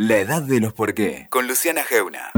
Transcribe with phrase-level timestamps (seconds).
[0.00, 2.32] La edad de los por qué, con Luciana Geuna.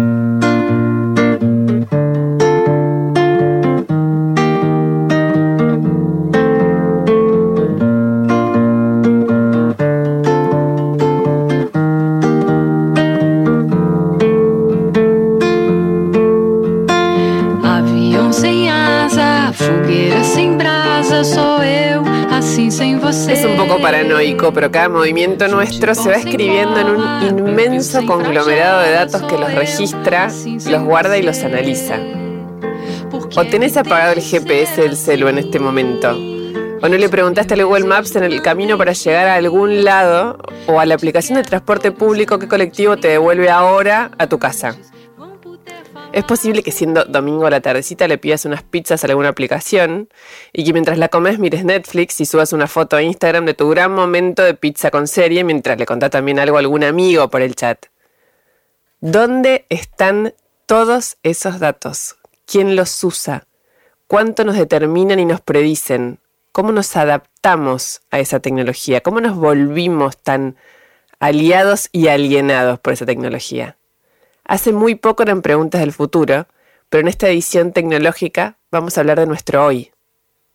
[24.03, 29.39] Paranoico, pero cada movimiento nuestro se va escribiendo en un inmenso conglomerado de datos que
[29.39, 30.29] los registra,
[30.67, 31.99] los guarda y los analiza.
[33.13, 36.11] O tenés apagado el GPS del celu en este momento.
[36.11, 40.39] O no le preguntaste a Google Maps en el camino para llegar a algún lado
[40.67, 44.77] o a la aplicación de transporte público qué colectivo te devuelve ahora a tu casa.
[46.13, 50.11] Es posible que siendo domingo a la tardecita le pidas unas pizzas a alguna aplicación
[50.53, 53.71] y que mientras la comes mires Netflix y subas una foto a Instagram de tu
[53.71, 57.41] gran momento de pizza con serie mientras le contás también algo a algún amigo por
[57.41, 57.87] el chat.
[59.01, 60.35] ¿Dónde están
[60.67, 62.17] todos esos datos?
[62.45, 63.47] ¿Quién los usa?
[64.07, 66.19] ¿Cuánto nos determinan y nos predicen?
[66.53, 69.01] ¿Cómo nos adaptamos a esa tecnología?
[69.01, 70.57] ¿Cómo nos volvimos tan
[71.21, 73.79] aliados y alienados por esa tecnología?
[74.45, 76.47] Hace muy poco eran preguntas del futuro,
[76.91, 79.93] pero en esta edición tecnológica vamos a hablar de nuestro hoy.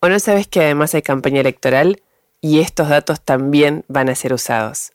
[0.02, 2.02] ¿O no sabes que además hay campaña electoral
[2.41, 4.91] y estos datos también van a ser usados?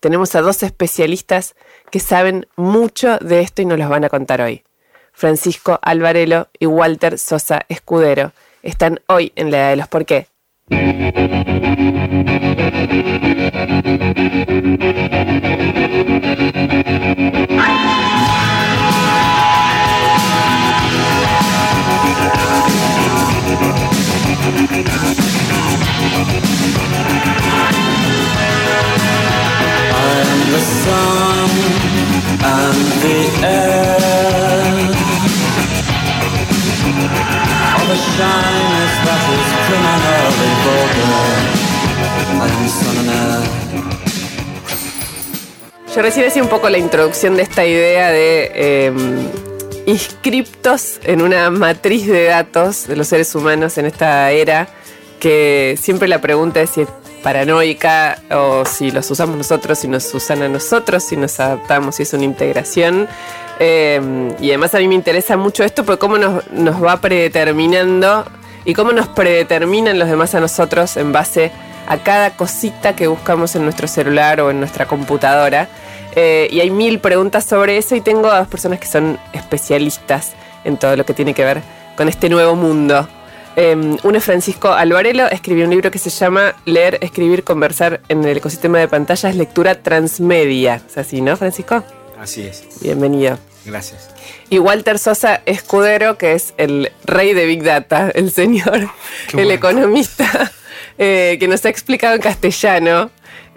[0.00, 1.54] Tenemos a dos especialistas
[1.90, 4.64] que saben mucho de esto y nos los van a contar hoy.
[5.12, 10.26] Francisco Alvarelo y Walter Sosa Escudero están hoy en la edad de los por qué.
[45.94, 48.92] Yo recién hacía un poco la introducción de esta idea de eh,
[49.86, 54.68] inscriptos en una matriz de datos de los seres humanos en esta era,
[55.20, 56.88] que siempre la pregunta es si es
[57.22, 62.02] paranoica o si los usamos nosotros, si nos usan a nosotros, si nos adaptamos, si
[62.02, 63.08] es una integración.
[63.60, 64.00] Eh,
[64.40, 68.26] y además a mí me interesa mucho esto porque cómo nos, nos va predeterminando
[68.64, 71.50] y cómo nos predeterminan los demás a nosotros en base
[71.86, 75.68] a cada cosita que buscamos en nuestro celular o en nuestra computadora.
[76.16, 80.32] Eh, y hay mil preguntas sobre eso y tengo a dos personas que son especialistas
[80.64, 81.62] en todo lo que tiene que ver
[81.96, 83.08] con este nuevo mundo.
[83.56, 88.24] Eh, uno es Francisco Alvarelo, escribió un libro que se llama Leer, Escribir, Conversar en
[88.24, 90.82] el ecosistema de pantallas, lectura transmedia.
[90.86, 91.84] ¿Es así, no, Francisco?
[92.20, 92.64] Así es.
[92.80, 93.38] Bienvenido.
[93.64, 94.10] Gracias.
[94.50, 98.90] Y Walter Sosa Escudero, que es el rey de Big Data, el señor,
[99.28, 99.52] Qué el bueno.
[99.52, 100.52] economista,
[100.98, 103.10] eh, que nos ha explicado en castellano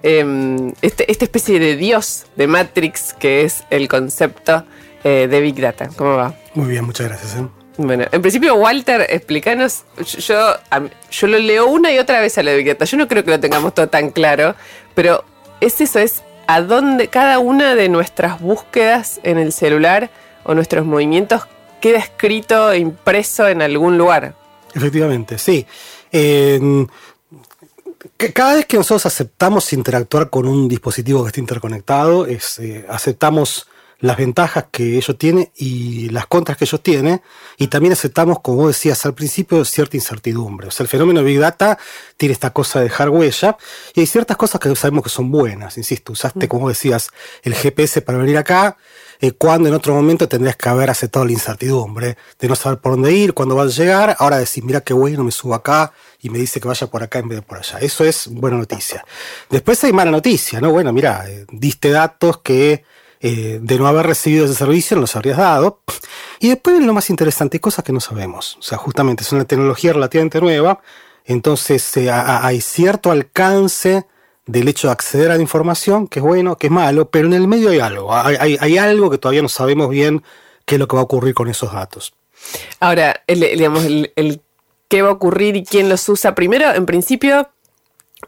[0.03, 4.63] eh, este- esta especie de dios de Matrix, que es el concepto
[5.03, 5.89] eh, de Big Data.
[5.95, 6.33] ¿Cómo va?
[6.53, 7.35] Muy bien, muchas gracias.
[7.35, 7.47] ¿eh?
[7.77, 9.83] Bueno, en principio, Walter, explícanos.
[10.19, 10.55] Yo,
[11.11, 12.85] yo, lo leo una y otra vez a la Big Data.
[12.85, 14.55] Yo no creo que lo tengamos todo tan claro,
[14.95, 15.23] pero
[15.61, 20.09] es eso, es a dónde cada una de nuestras búsquedas en el celular
[20.43, 21.43] o nuestros movimientos
[21.79, 24.33] queda escrito e impreso en algún lugar.
[24.73, 25.65] Efectivamente, sí.
[26.11, 26.59] Eh,
[28.17, 32.85] que cada vez que nosotros aceptamos interactuar con un dispositivo que esté interconectado, es, eh,
[32.89, 33.67] aceptamos
[33.99, 37.21] las ventajas que ellos tienen y las contras que ellos tienen,
[37.57, 40.67] y también aceptamos, como vos decías al principio, cierta incertidumbre.
[40.67, 41.79] O sea, el fenómeno de Big Data
[42.15, 43.57] tiene esta cosa de dejar huella,
[43.95, 47.09] y hay ciertas cosas que sabemos que son buenas, insisto, usaste, como vos decías,
[47.41, 48.77] el GPS para venir acá,
[49.19, 52.91] eh, cuando en otro momento tendrías que haber aceptado la incertidumbre de no saber por
[52.91, 56.29] dónde ir, cuándo vas a llegar, ahora decir, mira qué bueno, me subo acá y
[56.29, 57.79] me dice que vaya por acá en vez de por allá.
[57.79, 59.05] Eso es buena noticia.
[59.49, 60.71] Después hay mala noticia, ¿no?
[60.71, 62.83] Bueno, mira, eh, diste datos que
[63.19, 65.81] eh, de no haber recibido ese servicio no los habrías dado.
[66.39, 68.57] Y después lo más interesante, cosas que no sabemos.
[68.59, 70.81] O sea, justamente es una tecnología relativamente nueva,
[71.25, 74.05] entonces eh, hay cierto alcance
[74.45, 77.33] del hecho de acceder a la información, que es bueno, que es malo, pero en
[77.33, 80.23] el medio hay algo, hay, algo que todavía no sabemos bien
[80.65, 82.13] qué es lo que va a ocurrir con esos datos.
[82.79, 84.41] Ahora, el, digamos, el
[84.87, 86.35] qué va a ocurrir y quién los usa.
[86.35, 87.49] Primero, en principio,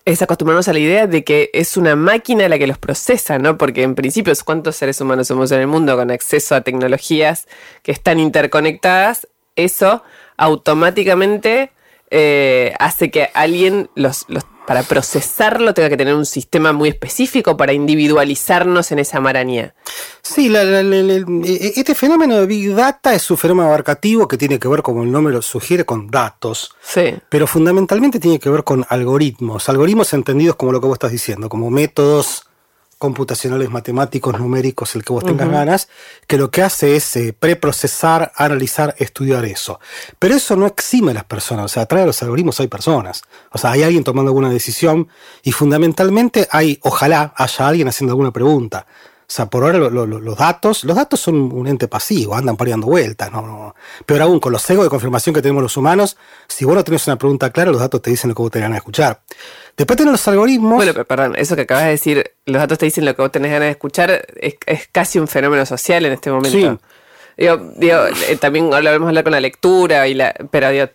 [0.06, 3.58] es acostumbrarnos a la idea de que es una máquina la que los procesa, ¿no?
[3.58, 7.48] Porque en principio, ¿cuántos seres humanos somos en el mundo con acceso a tecnologías
[7.82, 9.28] que están interconectadas?
[9.56, 10.04] Eso
[10.38, 11.72] automáticamente
[12.12, 17.58] eh, hace que alguien los, los- para procesarlo tenga que tener un sistema muy específico
[17.58, 19.74] para individualizarnos en esa maraña.
[20.22, 24.28] Sí, la- la- la- la- e- este fenómeno de Big Data es un fenómeno abarcativo
[24.28, 26.72] que tiene que ver, como el nombre lo sugiere, con datos.
[26.84, 27.16] Sí.
[27.30, 29.68] Pero fundamentalmente tiene que ver con algoritmos.
[29.70, 32.44] Algoritmos entendidos como lo que vos estás diciendo, como métodos
[33.00, 35.88] computacionales, matemáticos, numéricos, el que vos tengas ganas,
[36.28, 39.80] que lo que hace es eh, preprocesar, analizar, estudiar eso.
[40.20, 43.24] Pero eso no exime a las personas, o sea, atrás de los algoritmos hay personas.
[43.52, 45.08] O sea, hay alguien tomando alguna decisión
[45.44, 48.86] y fundamentalmente hay, ojalá haya alguien haciendo alguna pregunta.
[49.30, 52.34] O sea, por ahora lo- lo- lo- los datos, los datos son un ente pasivo,
[52.34, 53.32] andan dando vueltas.
[53.32, 53.76] No, no.
[54.08, 56.18] Peor aún, con los egos de confirmación que tenemos los humanos,
[56.48, 58.64] si vos no tenés una pregunta clara, los datos te dicen lo que vos tenés
[58.66, 59.22] ganas de escuchar.
[59.78, 60.78] Después tenés los algoritmos.
[60.78, 63.32] Bueno, pero perdón, eso que acabas de decir, los datos te dicen lo que vos
[63.32, 66.58] tenés ganas de escuchar, es, es casi un fenómeno social en este momento.
[66.58, 66.78] Sí.
[67.38, 70.90] Digo, digo, eh, también lo vamos a hablar con la lectura, y la, pero digo,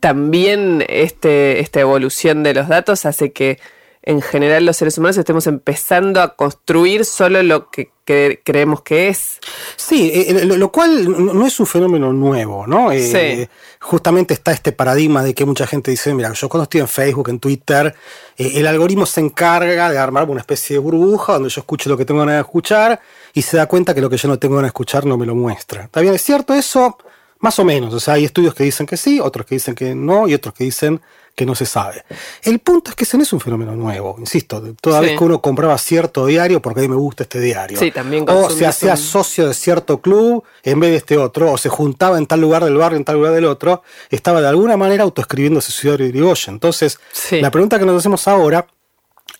[0.00, 3.58] también este, esta evolución de los datos hace que
[4.06, 9.08] en general los seres humanos estemos empezando a construir solo lo que, que creemos que
[9.08, 9.40] es.
[9.76, 12.92] Sí, eh, lo, lo cual no es un fenómeno nuevo, ¿no?
[12.92, 13.48] Eh, Sí.
[13.80, 17.28] Justamente está este paradigma de que mucha gente dice, mira, yo cuando estoy en Facebook,
[17.30, 17.94] en Twitter,
[18.36, 21.96] eh, el algoritmo se encarga de armar una especie de burbuja donde yo escucho lo
[21.96, 23.00] que tengo ganas de escuchar
[23.32, 25.24] y se da cuenta que lo que yo no tengo ganas de escuchar no me
[25.24, 25.84] lo muestra.
[25.84, 26.14] ¿Está bien?
[26.14, 26.98] ¿Es cierto eso?
[27.40, 27.92] Más o menos.
[27.94, 30.54] O sea, hay estudios que dicen que sí, otros que dicen que no y otros
[30.54, 31.00] que dicen
[31.34, 32.04] que no se sabe.
[32.42, 34.62] El punto es que ese no es un fenómeno nuevo, insisto.
[34.80, 35.06] Toda Sí.
[35.06, 37.78] vez que uno compraba cierto diario, porque a mí me gusta este diario.
[37.78, 41.50] Sí, también O se hacía un- socio de cierto club en vez de este otro,
[41.52, 44.46] o se juntaba en tal lugar del barrio, en tal lugar del otro, estaba de
[44.48, 46.54] alguna manera autoescribiéndose su diario de Irigoyen.
[46.54, 47.40] Entonces, Sí.
[47.40, 48.66] la pregunta que nos hacemos ahora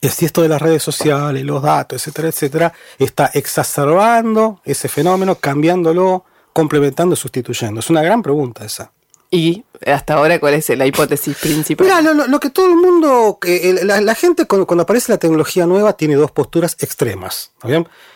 [0.00, 3.30] es si esto de las redes sociales, los datos, etcétera, etcétera, está
[3.78, 7.80] exacerbando ese fenómeno, cambiándolo, complementando, sustituyendo.
[7.80, 8.92] Es una gran pregunta esa.
[9.34, 11.86] Y hasta ahora, ¿cuál es la hipótesis principal?
[11.88, 16.14] Mira, lo, que todo el mundo, el- la, gente cuando, aparece la tecnología nueva tiene
[16.14, 17.50] dos posturas extremas.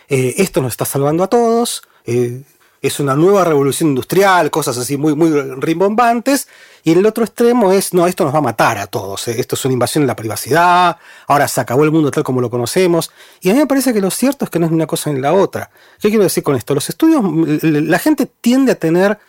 [0.07, 2.41] Eh, esto nos está salvando a todos, eh,
[2.81, 6.47] es una nueva revolución industrial, cosas así muy, muy rimbombantes.
[6.85, 9.55] Y el otro extremo es, no, esto nos va a matar a todos, eh, esto
[9.55, 10.95] es una invasión en la privacidad,
[11.27, 13.11] ahora se acabó el mundo tal como lo conocemos.
[13.41, 15.11] Y a mí me parece que lo cierto es que no es ni una cosa
[15.11, 15.69] ni la otra.
[15.99, 16.73] ¿Qué quiero decir con esto?
[16.73, 17.21] Los estudios,
[17.61, 19.19] la gente tiende a tener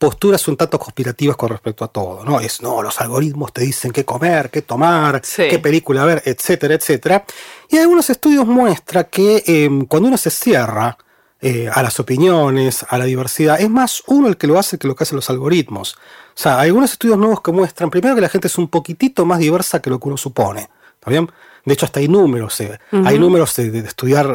[0.00, 2.40] posturas un tanto conspirativas con respecto a todo, ¿no?
[2.40, 5.42] Es, no, los algoritmos te dicen qué comer, qué tomar, Sí.
[5.50, 7.22] qué película ver, etcétera, etcétera.
[7.68, 10.96] Y algunos estudios muestran que eh, cuando uno se cierra
[11.42, 14.88] eh, a las opiniones, a la diversidad, es más uno el que lo hace que
[14.88, 15.94] lo que hacen los algoritmos.
[15.94, 15.98] O
[16.42, 19.38] sea, hay algunos estudios nuevos que muestran, primero, que la gente es un poquitito más
[19.38, 21.30] diversa que lo que uno supone, ¿está bien?
[21.66, 24.34] De hecho, hasta hay números, eh, hay números de, de estudiar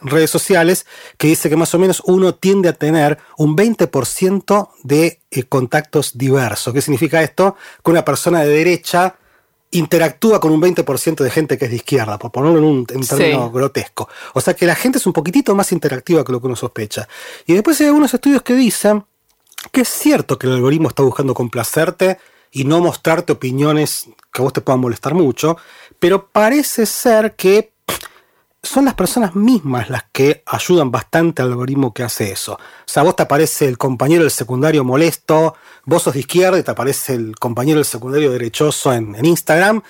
[0.00, 0.86] redes sociales
[1.18, 6.16] que dice que más o menos uno tiende a tener un 20% de eh, contactos
[6.18, 6.72] diversos.
[6.74, 7.56] ¿Qué significa esto?
[7.84, 9.16] Que una persona de derecha
[9.72, 13.06] interactúa con un 20% de gente que es de izquierda, por ponerlo en un, en
[13.06, 13.52] término Sí.
[13.52, 14.08] grotesco.
[14.34, 17.08] O sea que la gente es un poquitito más interactiva que lo que uno sospecha.
[17.46, 19.04] Y después hay algunos estudios que dicen
[19.72, 22.18] que es cierto que el algoritmo está buscando complacerte
[22.52, 25.56] y no mostrarte opiniones que a vos te puedan molestar mucho,
[25.98, 27.72] pero parece ser que
[28.68, 32.54] son las personas mismas las que ayudan bastante al algoritmo que hace eso.
[32.54, 35.54] O sea, vos te aparece el compañero del secundario molesto,
[35.84, 39.82] vos sos de izquierda y te aparece el compañero del secundario derechoso en, Instagram,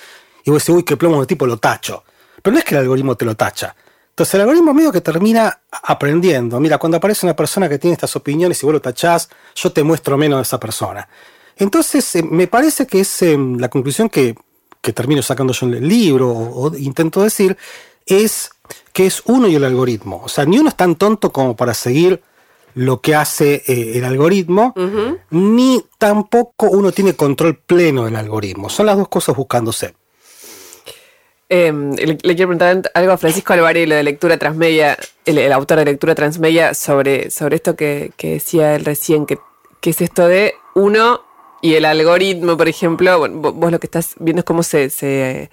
[0.45, 2.05] y vos decís, uy, qué plomo de tipo, lo tacho.
[2.43, 3.75] Pero no es que el algoritmo te lo tacha.
[4.11, 6.59] Entonces el algoritmo medio que termina aprendiendo.
[6.59, 9.83] Mira, cuando aparece una persona que tiene estas opiniones y vos lo tachás, yo te
[9.83, 11.09] muestro menos de esa persona.
[11.57, 14.35] Entonces, eh, me parece que es eh, la conclusión que,
[14.81, 17.57] que termino sacando yo en el libro, o, o intento decir,
[18.07, 18.51] es
[18.93, 20.23] que es uno y el algoritmo.
[20.25, 22.23] O sea, ni uno es tan tonto como para seguir
[22.75, 24.75] lo que hace eh, el algoritmo,
[25.31, 28.69] ni tampoco uno tiene control pleno del algoritmo.
[28.69, 29.95] Son las dos cosas buscándose.
[31.49, 35.53] Eh, le, le quiero preguntar algo a Francisco Alvarez, lo de lectura transmedia, el, el
[35.53, 39.39] autor de lectura transmedia, sobre, sobre esto que, que decía él recién, que,
[39.81, 41.23] que es esto de uno
[41.63, 43.19] y el algoritmo, por ejemplo.
[43.21, 45.51] Bueno, vo- vos lo que estás viendo es cómo se, se,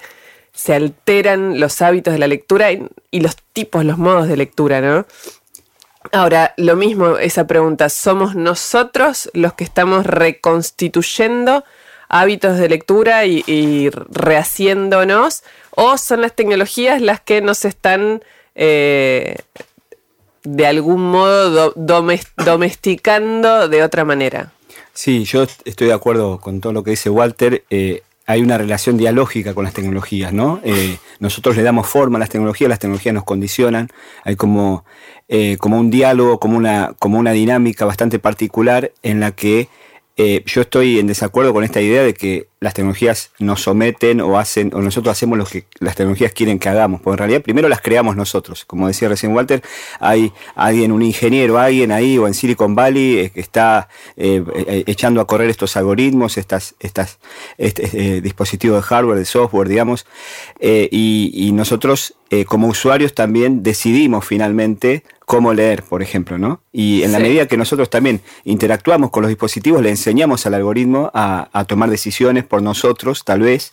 [0.53, 5.05] se alteran los hábitos de la lectura y, los tipos, los modos de lectura, ¿no?
[6.12, 11.63] Ahora, lo mismo, esa pregunta, ¿somos nosotros los que estamos reconstituyendo
[12.10, 15.43] hábitos de lectura y, rehaciéndonos?
[15.72, 18.22] ¿O son las tecnologías las que nos están
[18.53, 19.38] eh,
[20.43, 24.51] de algún modo do- domes- domesticando de otra manera?
[24.93, 27.63] Sí, yo est- estoy de acuerdo con todo lo que dice Walter.
[27.72, 30.62] Eh, hay una relación dialógica con las tecnologías, ¿no?
[30.63, 33.89] Eh, nosotros le damos forma a las tecnologías, las tecnologías nos condicionan.
[34.24, 34.86] Hay como,
[35.27, 39.68] eh, como un diálogo, como una, como una dinámica bastante particular en la que
[40.17, 44.39] eh, yo estoy en desacuerdo con esta idea de que las tecnologías nos someten o
[44.39, 47.67] hacen, o nosotros hacemos lo que las tecnologías quieren que hagamos, porque en realidad primero
[47.67, 48.63] las creamos nosotros.
[48.63, 49.62] Como decía recién Walter,
[50.00, 54.84] hay alguien, un ingeniero, alguien ahí o en Silicon Valley eh, que está eh, eh,
[54.88, 57.20] echando a correr estos algoritmos, estas, estas
[57.58, 60.05] este, eh, dispositivos de hardware, de software, digamos,
[60.60, 62.15] y, y nosotros
[62.48, 66.62] como usuarios también decidimos finalmente cómo leer, por ejemplo, ¿no?
[66.72, 67.24] Y en la Sí.
[67.24, 71.89] medida que nosotros también interactuamos con los dispositivos, le enseñamos al algoritmo a, a tomar
[71.89, 73.72] decisiones por nosotros, tal vez,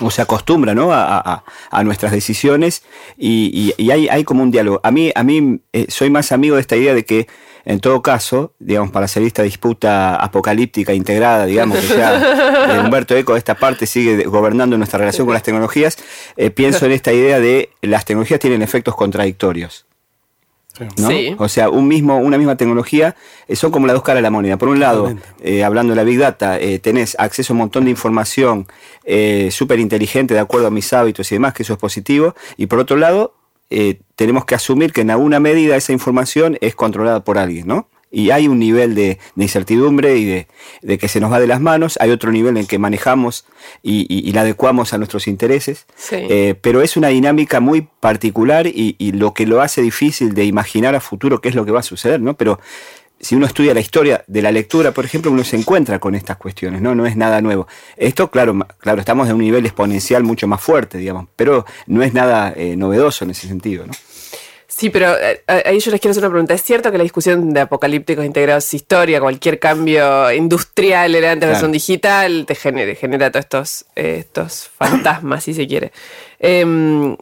[0.00, 0.92] o se acostumbra ¿no?
[0.92, 2.82] a, a- a nuestras decisiones
[3.18, 4.80] y, y- y hay, hay como un diálogo.
[4.82, 7.26] A mí, a mí eh, soy más amigo de esta idea de que,
[7.64, 12.16] en todo caso, digamos, para salir esta disputa apocalíptica integrada, digamos, que ya
[12.76, 15.96] eh, Humberto Eco de esta parte sigue gobernando nuestra relación con las tecnologías,
[16.36, 19.86] eh, pienso en esta idea de las tecnologías tienen efectos contradictorios.
[20.98, 21.08] ¿No?
[21.08, 21.34] Sí.
[21.38, 23.14] O sea, un mismo, una misma tecnología
[23.46, 24.56] eh, son como las dos caras de la moneda.
[24.56, 27.84] Por un lado, eh, hablando de la Big Data, eh, tenés acceso a un montón
[27.84, 28.66] de información
[29.04, 32.34] eh, súper inteligente de acuerdo a mis hábitos y demás, que eso es positivo.
[32.56, 33.34] Y por otro lado,
[33.74, 37.88] eh, tenemos que asumir que en alguna medida esa información es controlada por alguien, ¿no?
[38.14, 40.46] Y hay un nivel de, de incertidumbre y de,
[40.82, 43.46] de que se nos va de las manos, hay otro nivel en que manejamos
[43.82, 46.16] y, y- y la adecuamos a nuestros intereses, Sí.
[46.18, 50.44] Eh, pero es una dinámica muy particular y, y lo que lo hace difícil de
[50.44, 52.34] imaginar a futuro qué es lo que va a suceder, ¿no?
[52.36, 52.60] Pero
[53.18, 56.36] si uno estudia la historia de la lectura, por ejemplo, uno se encuentra con estas
[56.36, 56.94] cuestiones, ¿no?
[56.96, 57.66] No es nada nuevo.
[57.96, 62.12] Esto, claro, claro, estamos en un nivel exponencial mucho más fuerte, digamos, pero no es
[62.14, 63.92] nada eh, novedoso en ese sentido, ¿no?
[64.74, 66.54] Sí, pero eh, ahí yo les quiero hacer una pregunta.
[66.54, 69.20] ¿Es cierto que la discusión de apocalípticos integrados es historia?
[69.20, 71.52] Cualquier cambio industrial, era antes Claro.
[71.52, 75.92] versión digital, te genera, genera todos estos, eh, estos fantasmas, si se quiere.
[76.38, 77.16] Em,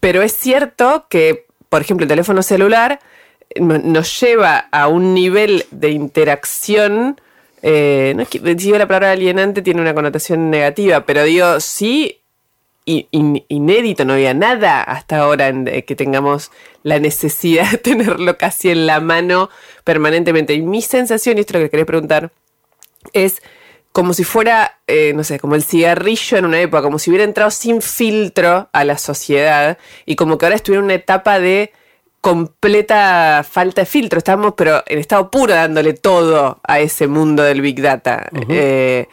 [0.00, 2.98] pero es cierto que, por ejemplo, el teléfono celular
[3.60, 7.20] no- nos lleva a un nivel de interacción.
[7.62, 11.58] eh, no es que si digo la palabra alienante tiene una connotación negativa, pero digo,
[11.58, 12.20] sí
[12.86, 16.50] in- inédito, no había nada hasta ahora en que tengamos
[16.82, 19.50] la necesidad de tenerlo casi en la mano
[19.84, 20.54] permanentemente.
[20.54, 22.30] Y mi sensación, y esto es lo que quería preguntar,
[23.12, 23.42] es
[23.92, 27.24] como si fuera, eh, no sé, como el cigarrillo en una época, como si hubiera
[27.24, 31.72] entrado sin filtro a la sociedad y como que ahora estuviera en una etapa de
[32.20, 34.18] completa falta de filtro.
[34.18, 38.28] Estamos, pero en estado puro, dándole todo a ese mundo del Big Data.
[38.48, 39.06] Eh,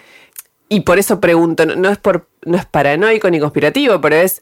[0.76, 4.42] y por eso pregunto, no, no es por, no es paranoico ni conspirativo, pero es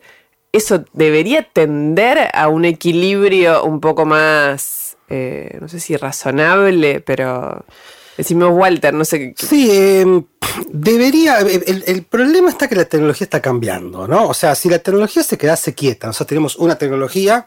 [0.54, 7.64] eso debería tender a un equilibrio un poco más, eh, no sé si razonable, pero
[8.18, 9.34] decime Walter, no sé.
[9.34, 10.06] qué- Sí, eh,
[10.70, 11.40] debería.
[11.40, 14.28] El, el- problema está que la tecnología está cambiando, ¿no?
[14.28, 17.46] O sea, si la tecnología se quedase quieta, nosotros tenemos una tecnología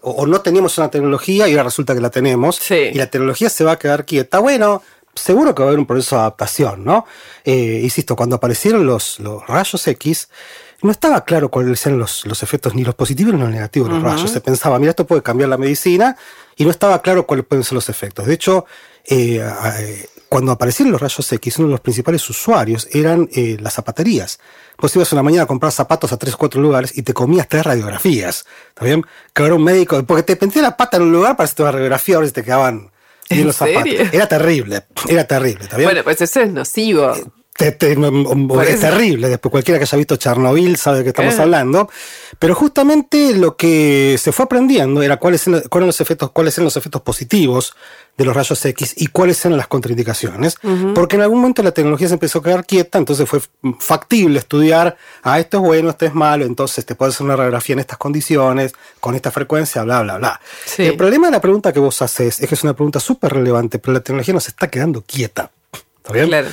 [0.00, 2.90] o, o no teníamos una tecnología y ahora resulta que la tenemos Sí.
[2.92, 4.82] y la tecnología se va a quedar quieta, bueno.
[5.14, 7.06] Seguro que va a haber un proceso de adaptación, ¿no?
[7.44, 10.28] Eh, insisto, cuando aparecieron los, los rayos X,
[10.82, 13.94] no estaba claro cuáles eran los, los efectos, ni los positivos ni los negativos de
[13.94, 14.30] los rayos.
[14.30, 16.16] Se pensaba, mira, esto puede cambiar la medicina,
[16.56, 18.26] y no estaba claro cuáles pueden ser los efectos.
[18.26, 18.66] De hecho,
[19.06, 19.42] eh,
[20.28, 24.40] cuando aparecieron los rayos X, uno de los principales usuarios eran eh, las zapaterías.
[24.78, 27.48] Vos ibas una mañana a comprar zapatos a tres o cuatro lugares y te comías
[27.48, 28.44] tres radiografías.
[28.68, 29.06] ¿Está bien?
[29.32, 31.72] Que ahora un médico, porque te pendía la pata en un lugar para hacer una
[31.72, 32.90] radiografía, ahora se te quedaban
[33.28, 33.92] ¿En los zapatos.
[34.12, 35.88] Era terrible, era terrible, ¿está bien?
[35.88, 37.12] Bueno, pues eso es nocivo.
[37.56, 39.28] Te- te- es terrible.
[39.28, 41.42] Después cualquiera que haya visto Chernobyl sabe de qué estamos Eh.
[41.42, 41.88] hablando.
[42.40, 46.58] Pero justamente lo que se fue aprendiendo era cuáles eran, cuáles eran los efectos, cuáles
[46.58, 47.76] eran los efectos positivos
[48.18, 50.56] de los rayos X y cuáles eran las contraindicaciones.
[50.96, 53.40] Porque en algún momento la tecnología se empezó a quedar quieta, entonces fue
[53.78, 57.74] factible estudiar, ah, esto es bueno, esto es malo, entonces te puedes hacer una radiografía
[57.74, 60.40] en estas condiciones, con esta frecuencia, bla, bla, bla.
[60.64, 60.82] Sí.
[60.82, 63.78] El problema de la pregunta que vos haces es que es una pregunta súper relevante,
[63.78, 65.50] pero la tecnología nos está quedando quieta.
[66.04, 66.26] ¿Está bien?
[66.26, 66.48] Claro.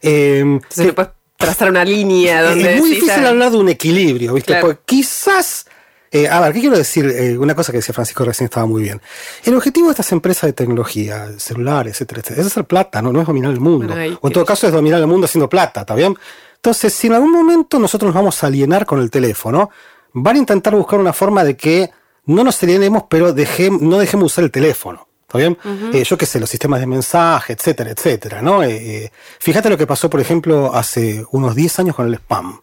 [0.00, 3.68] Eh, Entonces no puedes trazar una línea donde es muy difícil ah, hablar de un
[3.68, 4.52] equilibrio, ¿viste?
[4.52, 4.66] Claro.
[4.68, 5.66] Porque quizás.
[6.10, 7.04] eh, a ver, ¿qué quiero decir?
[7.04, 9.02] Eh, una cosa que decía Francisco recién estaba muy bien.
[9.44, 13.12] El objetivo de estas empresas de tecnología, celulares, etcétera, etcétera, es hacer plata, ¿no?
[13.12, 13.94] No es dominar el mundo.
[14.22, 16.16] O en todo caso es dominar el mundo haciendo plata, ¿está bien?
[16.56, 19.68] Entonces, si en algún momento nosotros nos vamos a alienar con el teléfono,
[20.14, 21.90] van a intentar buscar una forma de que
[22.24, 23.34] no nos alienemos, pero
[23.80, 25.06] no dejemos usar el teléfono.
[25.34, 25.58] ¿Está bien?
[25.94, 28.62] Eh, yo qué sé, los sistemas de mensaje, etcétera, etcétera, ¿no?
[28.62, 29.10] Eh, eh,
[29.40, 32.60] fíjate lo que pasó, por ejemplo, hace unos 10 años con el spam.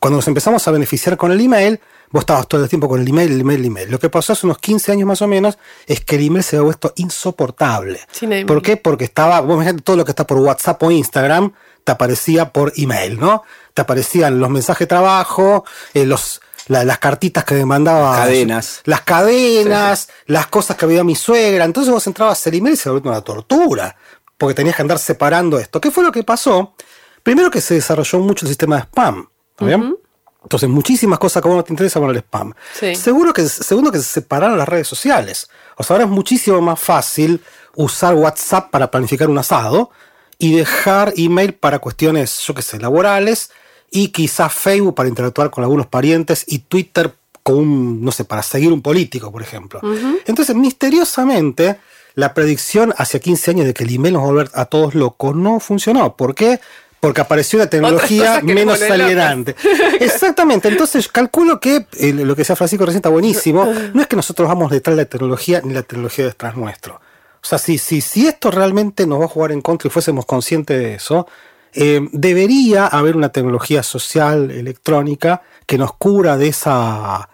[0.00, 1.78] Cuando nos empezamos a beneficiar con el email,
[2.10, 3.90] vos estabas todo el tiempo con el email, el email, el email.
[3.90, 6.56] Lo que pasó hace unos 15 años más o menos es que el email se
[6.56, 8.00] ha vuelto insoportable.
[8.38, 8.76] Hay- ¿Por qué?
[8.76, 11.52] Porque estaba, vos imagínate todo lo que está por WhatsApp o Instagram,
[11.84, 13.42] te aparecía por email, ¿no?
[13.74, 15.64] Te aparecían los mensajes de trabajo,
[15.94, 18.10] eh, los, la- las cartitas que me mandaba.
[18.16, 18.80] Las cadenas.
[18.84, 21.64] Las cadenas, las cosas que veía mi suegra.
[21.64, 23.96] Entonces vos entrabas al email y se volvió una tortura.
[24.38, 25.82] porque tenías que andar separando esto.
[25.82, 26.74] ¿Qué fue lo que pasó?
[27.22, 29.28] Primero que se desarrolló mucho el sistema de spam.
[29.50, 29.94] ¿Está bien?
[30.42, 32.54] Entonces, muchísimas cosas que a vos no te interesa van al spam.
[32.72, 32.94] Sí.
[32.94, 35.50] Seguro que, segundo que se separaron las redes sociales.
[35.76, 37.42] O sea, ahora es muchísimo más fácil
[37.76, 39.90] usar WhatsApp para planificar un asado
[40.38, 43.50] y dejar email para cuestiones, yo qué sé, laborales
[43.90, 48.42] y quizás Facebook para interactuar con algunos parientes y Twitter con un, no sé, para
[48.42, 49.80] seguir un político, por ejemplo.
[50.26, 51.78] Entonces, misteriosamente,
[52.14, 54.94] la predicción hacia 15 años de que el email nos va a volver a todos
[54.94, 56.16] locos no funcionó.
[56.16, 56.60] ¿Por qué?
[57.00, 59.56] Porque apareció una tecnología menos alienante.
[60.00, 60.68] Exactamente.
[60.68, 63.66] Entonces, calculo que eh, lo que decía Francisco recién está buenísimo.
[63.94, 67.00] No es que nosotros vamos detrás de la tecnología ni la tecnología detrás nuestro.
[67.42, 70.26] O sea, si, si, si esto realmente nos va a jugar en contra y fuésemos
[70.26, 71.26] conscientes de eso,
[71.74, 77.28] eh, debería haber una tecnología social, electrónica, que nos cura de esa,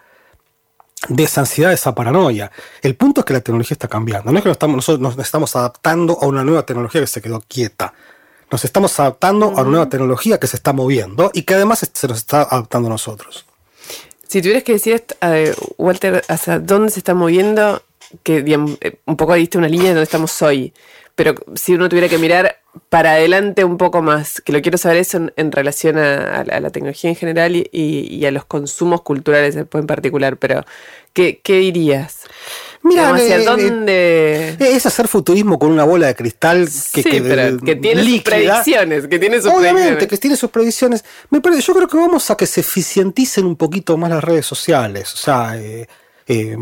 [1.09, 2.51] de esa ansiedad, de esa paranoia.
[2.81, 4.31] El punto es que la tecnología está cambiando.
[4.31, 7.21] No es que nos estamos, nosotros nos estamos adaptando a una nueva tecnología que se
[7.21, 7.93] quedó quieta.
[8.51, 12.07] Nos estamos adaptando a una nueva tecnología que se está moviendo y que además se
[12.07, 13.45] nos está adaptando a nosotros.
[14.27, 17.81] Si tuvieras que decir, eh, Walter, hacia dónde se está moviendo,
[18.23, 20.73] que digamos, eh, un poco diste una línea de donde estamos hoy,
[21.15, 24.97] pero si uno tuviera que mirar para adelante un poco más, que lo quiero saber
[24.97, 28.25] eso en, en relación a, a la, a la tecnología en general y, y- y
[28.25, 30.63] a los consumos culturales en particular, pero
[31.13, 32.21] ¿qué, qué dirías?
[32.83, 34.55] Mira, ¿hacia eh, dónde...?
[34.59, 38.21] Es hacer futurismo con una bola de cristal que, sí, que- pero que tiene sus
[38.21, 40.07] predicciones, que tiene sus Obviamente, predicciones.
[40.09, 41.05] que tiene sus predicciones.
[41.29, 44.45] Me parece, yo creo que vamos a que se eficienticen un poquito más las redes
[44.45, 45.13] sociales.
[45.13, 45.87] O sea, eh,
[46.27, 46.55] eh,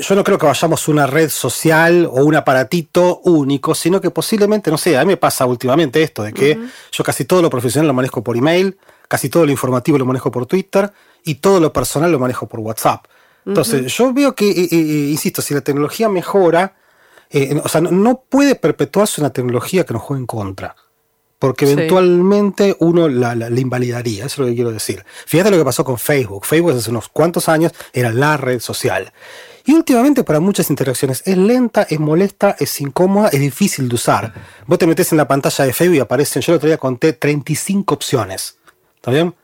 [0.00, 4.10] yo no creo que vayamos a una red social o un aparatito único, sino que
[4.10, 6.58] posiblemente, no sé, a mí me pasa últimamente esto, de que
[6.92, 8.76] yo casi todo lo profesional lo manejo por email,
[9.08, 10.92] casi todo lo informativo lo manejo por Twitter
[11.24, 13.06] y todo lo personal lo manejo por WhatsApp.
[13.46, 16.76] Entonces, yo veo que, eh, eh, insisto, si la tecnología mejora,
[17.30, 20.76] eh, o sea, no, no puede perpetuarse una tecnología que nos juegue en contra.
[21.46, 21.72] Porque Sí.
[21.72, 25.04] eventualmente uno la, la- la invalidaría, eso es lo que quiero decir.
[25.26, 26.44] Fíjate lo que pasó con Facebook.
[26.46, 29.12] Facebook hace unos cuantos años era la red social.
[29.66, 34.32] Y últimamente para muchas interacciones es lenta, es molesta, es incómoda, es difícil de usar.
[34.66, 37.14] Vos te metes en la pantalla de Facebook y aparecen, yo el otro día conté
[37.14, 38.58] 35 opciones.
[38.96, 39.34] ¿Está bien?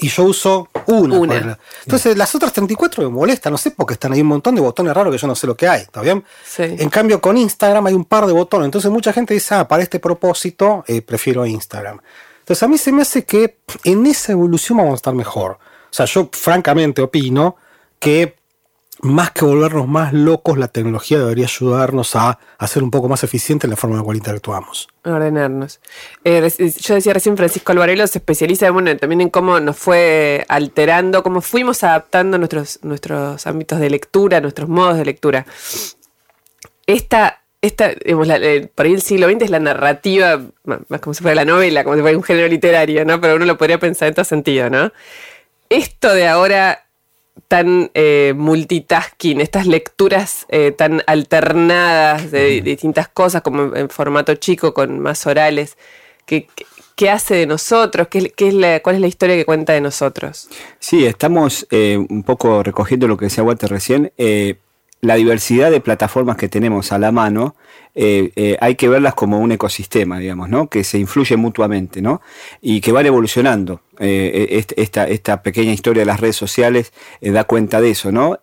[0.00, 1.58] Y yo uso una.
[1.84, 4.60] Entonces las otras 34 me molestan, no sé por qué están ahí un montón de
[4.60, 5.82] botones raros que yo no sé lo que hay.
[5.82, 6.24] ¿Está bien?
[6.44, 6.62] Sí.
[6.62, 8.66] En cambio, con Instagram hay un par de botones.
[8.66, 12.00] Entonces, mucha gente dice, ah, para este propósito, eh, prefiero Instagram.
[12.40, 15.52] Entonces, a mí se me hace que en esa evolución vamos a estar mejor.
[15.52, 17.56] O sea, yo francamente opino
[17.98, 18.37] que
[19.00, 23.66] más que volvernos más locos, la tecnología debería ayudarnos a, ser un poco más eficiente
[23.66, 24.88] en la forma en la cual interactuamos.
[25.04, 25.80] ordenarnos.
[26.24, 28.66] Eh, yo decía recién, Francisco Alvarelo se especializa
[29.00, 34.68] también en cómo nos fue alterando, cómo fuimos adaptando nuestros, nuestros ámbitos de lectura, nuestros
[34.68, 35.46] modos de lectura.
[36.86, 41.14] Esta, esta digamos, la- eh, por ahí el siglo XX es la narrativa, más como
[41.14, 43.20] si fuera la novela, como si fuera un género literario, ¿no?
[43.20, 44.92] Pero uno lo podría pensar en todo sentido, ¿no?
[45.68, 46.87] Esto de ahora
[47.46, 53.88] tan eh, multitasking, estas lecturas eh, tan alternadas de, de distintas cosas, como en, en
[53.90, 55.76] formato chico, con más orales,
[56.26, 58.08] ¿qué, qué- qué hace de nosotros?
[58.08, 60.48] ¿Qué, qué es la, ¿Cuál es la historia que cuenta de nosotros?
[60.80, 64.12] Sí, estamos eh, un poco recogiendo lo que decía Walter recién.
[64.18, 64.56] eh,
[65.00, 67.54] la diversidad de plataformas que tenemos a la mano,
[67.94, 70.68] eh, eh, hay que verlas como un ecosistema, digamos, ¿no?
[70.68, 72.20] Que se influye mutuamente, ¿no?
[72.60, 73.80] Y que van evolucionando.
[74.00, 78.38] Eh, est- esta, esta pequeña historia de las redes sociales da cuenta de eso, ¿no?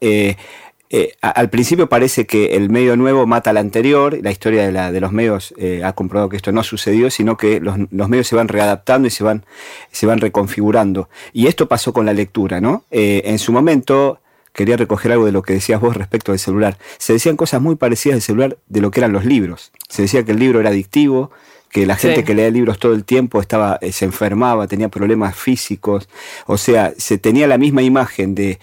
[1.22, 5.02] Al principio parece que el medio nuevo mata al anterior, la historia de, la- de
[5.02, 8.48] los medios ha comprobado que esto no sucedió, sino que los, los medios se van
[8.48, 9.46] readaptando y se van,
[9.92, 11.10] se van reconfigurando.
[11.34, 12.84] Y esto pasó con la lectura, ¿no?
[12.92, 14.20] En su momento,
[14.56, 16.78] quería recoger algo de lo que decías vos respecto del celular.
[16.98, 19.72] Se decían cosas muy parecidas del celular de lo que eran los libros.
[19.90, 21.30] Se decía que el libro era adictivo,
[21.70, 22.24] que la gente Sí.
[22.26, 26.08] que leía libros todo el tiempo estaba, eh, se enfermaba, tenía problemas físicos.
[26.48, 28.60] O sea, se tenía la misma imagen de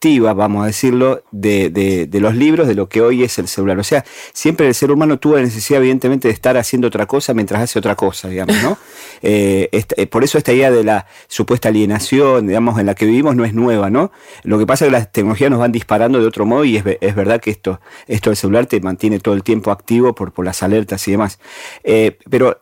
[0.00, 3.48] adictiva, vamos a decirlo, de, de- de los libros de lo que hoy es el
[3.48, 3.78] celular.
[3.80, 7.34] O sea, siempre el ser humano tuvo la necesidad, evidentemente, de estar haciendo otra cosa
[7.34, 8.78] mientras hace otra cosa, digamos, ¿no?
[9.20, 13.04] Eh, esta- eh, por eso esta idea de la supuesta alienación, digamos, en la que
[13.04, 14.12] vivimos no es nueva, ¿no?
[14.44, 16.84] Lo que pasa es que las tecnologías nos van disparando de otro modo y es,
[17.00, 20.44] es verdad que esto, esto del celular te mantiene todo el tiempo activo por, por
[20.44, 21.40] las alertas y demás.
[21.82, 22.60] Eh, pero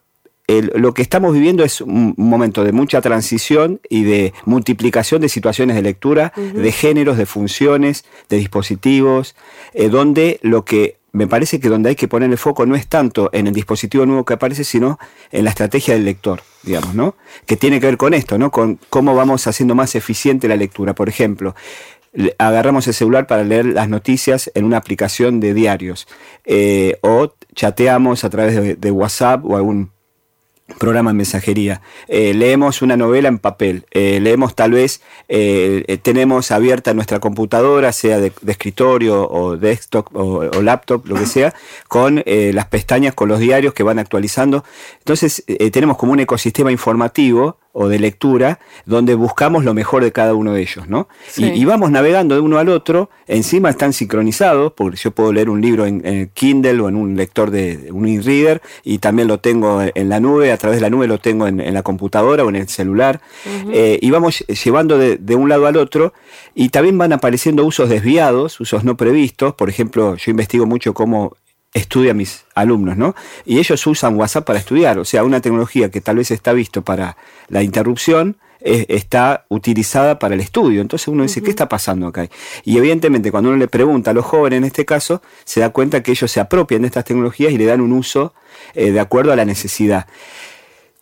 [0.49, 5.29] el- lo que estamos viviendo es un momento de mucha transición y de multiplicación de
[5.29, 9.35] situaciones de lectura, de géneros, de funciones, de dispositivos,
[9.75, 12.87] eh, donde lo que me parece que donde hay que poner el foco no es
[12.89, 14.99] tanto en el dispositivo nuevo que aparece, sino
[15.33, 17.17] en la estrategia del lector, digamos, ¿no?
[17.47, 18.51] Que tiene que ver con esto, ¿no?
[18.51, 20.95] Con cómo vamos haciendo más eficiente la lectura.
[20.95, 21.55] Por ejemplo,
[22.39, 26.07] agarramos el celular para leer las noticias en una aplicación de diarios
[26.45, 29.91] eh, o chateamos a través de, de WhatsApp o algún
[30.79, 31.81] programa en mensajería.
[32.09, 33.87] Eh, leemos una novela en papel.
[33.92, 40.50] Eh, leemos tal vez, eh, tenemos abierta nuestra computadora, sea de, escritorio o desktop o,
[40.57, 41.55] o laptop, lo que sea,
[41.88, 44.64] con las pestañas con los diarios que van actualizando.
[44.98, 50.33] Entonces tenemos como un ecosistema informativo o de lectura donde buscamos lo mejor de cada
[50.33, 51.09] uno de ellos, ¿no?
[51.29, 51.45] Sí.
[51.45, 55.51] Y, y vamos navegando de uno al otro, encima están sincronizados, porque yo puedo leer
[55.51, 59.41] un libro en, en Kindle o en un lector de, un e-reader y también lo
[59.41, 62.45] tengo en la nube, a través de la nube lo tengo en, en la computadora
[62.45, 63.21] o en el celular,
[63.73, 66.15] Eh, y vamos llevando de, de un lado al otro,
[66.55, 71.37] y también van apareciendo usos desviados, usos no previstos, por ejemplo, yo investigo mucho cómo
[71.77, 73.15] estudian mis alumnos, ¿no?
[73.45, 76.83] Y ellos usan WhatsApp para estudiar, o sea, una tecnología que tal vez está visto
[76.83, 77.17] para
[77.49, 80.81] la interrupción, está utilizada para el estudio.
[80.81, 82.29] Entonces uno dice, ¿qué está pasando acá?
[82.65, 86.03] Y evidentemente cuando uno le pregunta a los jóvenes en este caso, se da cuenta
[86.03, 88.35] que ellos se apropian de estas tecnologías y le dan un uso
[88.75, 90.07] eh, de acuerdo a la necesidad.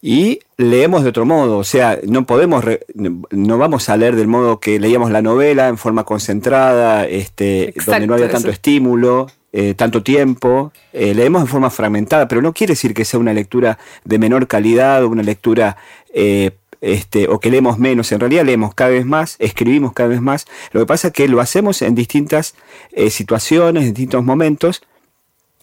[0.06, 4.28] Y leemos de otro modo, o sea, no podemos, re- no vamos a leer del
[4.28, 8.52] modo que leíamos la novela en forma concentrada, este, Exacto, donde no había tanto eso.
[8.54, 10.72] estímulo, eh, tanto tiempo.
[10.92, 14.46] Eh, leemos en forma fragmentada, pero no quiere decir que sea una lectura de menor
[14.46, 15.78] calidad o una lectura
[16.12, 16.50] eh,
[16.82, 18.12] este, o que leemos menos.
[18.12, 20.44] En realidad leemos cada vez más, escribimos cada vez más.
[20.72, 22.54] Lo que pasa es que lo hacemos en distintas
[22.92, 24.82] eh, situaciones, en distintos momentos.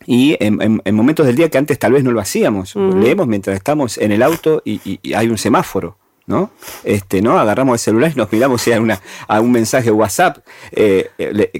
[0.05, 2.75] Y en, en- en momentos del día que antes tal vez no lo hacíamos.
[2.75, 5.97] Leemos mientras estamos en el auto y, y- y hay un semáforo.
[6.27, 6.51] ¿no?
[6.85, 7.37] Este, ¿no?
[7.39, 10.37] Agarramos el celular y nos miramos si hay una, a un mensaje WhatsApp,
[10.71, 11.09] eh,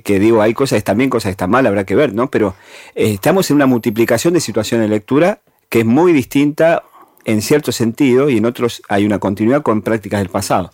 [0.05, 2.29] que digo, hay cosas que están bien, cosas que están mal, habrá que ver, ¿no?
[2.29, 2.55] Pero
[2.95, 6.83] eh, estamos en una multiplicación de situaciones de lectura que es muy distinta
[7.25, 10.71] en cierto sentido y en otros hay una continuidad con prácticas del pasado.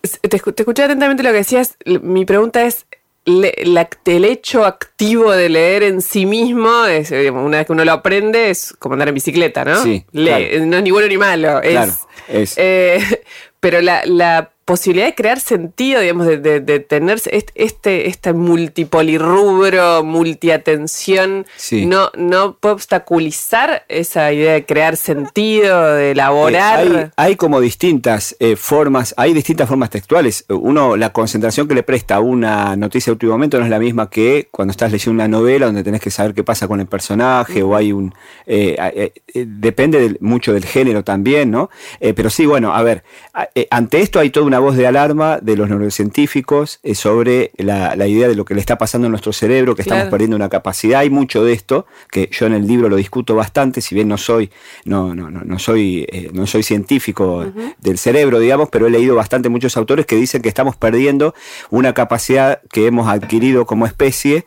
[0.00, 1.76] Te, escu- te escuché atentamente lo que decías.
[1.84, 2.86] Mi pregunta es,
[3.30, 7.72] le- la- el hecho activo de leer en sí mismo, es, eh, una vez que
[7.72, 9.82] uno lo aprende, es como andar en bicicleta, ¿no?
[9.82, 10.66] Sí, Lee, claro.
[10.66, 11.62] no es ni bueno ni malo.
[11.62, 11.92] Es, Claro,
[12.28, 12.54] es.
[12.56, 12.98] eh,
[13.60, 17.20] pero la, la posibilidad de crear sentido, digamos, de, de- de tener
[17.54, 21.86] este, este, multipolirrubro, multiatención, Sí.
[21.86, 26.86] no, no puede obstaculizar esa idea de crear sentido, de elaborar.
[26.86, 30.44] Eh, hay, hay como distintas eh, formas, hay distintas formas textuales.
[30.48, 33.78] Uno, la concentración que le presta a una noticia de último momento no es la
[33.80, 36.86] misma que cuando estás leyendo una novela donde tenés que saber qué pasa con el
[36.86, 38.14] personaje o hay un...
[38.46, 41.70] eh, depende del- mucho del género también, ¿no?
[41.98, 43.02] Pero sí, bueno, a ver,
[43.70, 48.06] ante esto hay toda una voz de alarma de los neurocientíficos eh, sobre la, la
[48.06, 51.00] idea de lo que le está pasando en nuestro cerebro, que estamos perdiendo una capacidad.
[51.00, 54.18] Hay mucho de esto, que yo en el libro lo discuto bastante, si bien no
[54.18, 54.50] soy,
[54.84, 57.44] no, no, no, no soy, eh, no soy científico
[57.78, 61.34] del cerebro, digamos, pero he leído bastante muchos autores que dicen que estamos perdiendo
[61.70, 64.44] una capacidad que hemos adquirido como especie,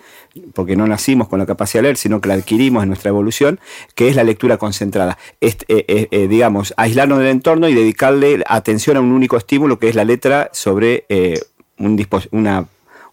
[0.56, 3.60] porque no nacimos con la capacidad de leer, sino que la adquirimos en nuestra evolución,
[3.94, 5.18] que es la lectura concentrada.
[5.42, 9.78] Est- eh, eh, eh, digamos, aislarnos del entorno y dedicarle atención a un único estímulo,
[9.78, 11.40] que es la letra sobre eh,
[11.78, 12.66] un, una,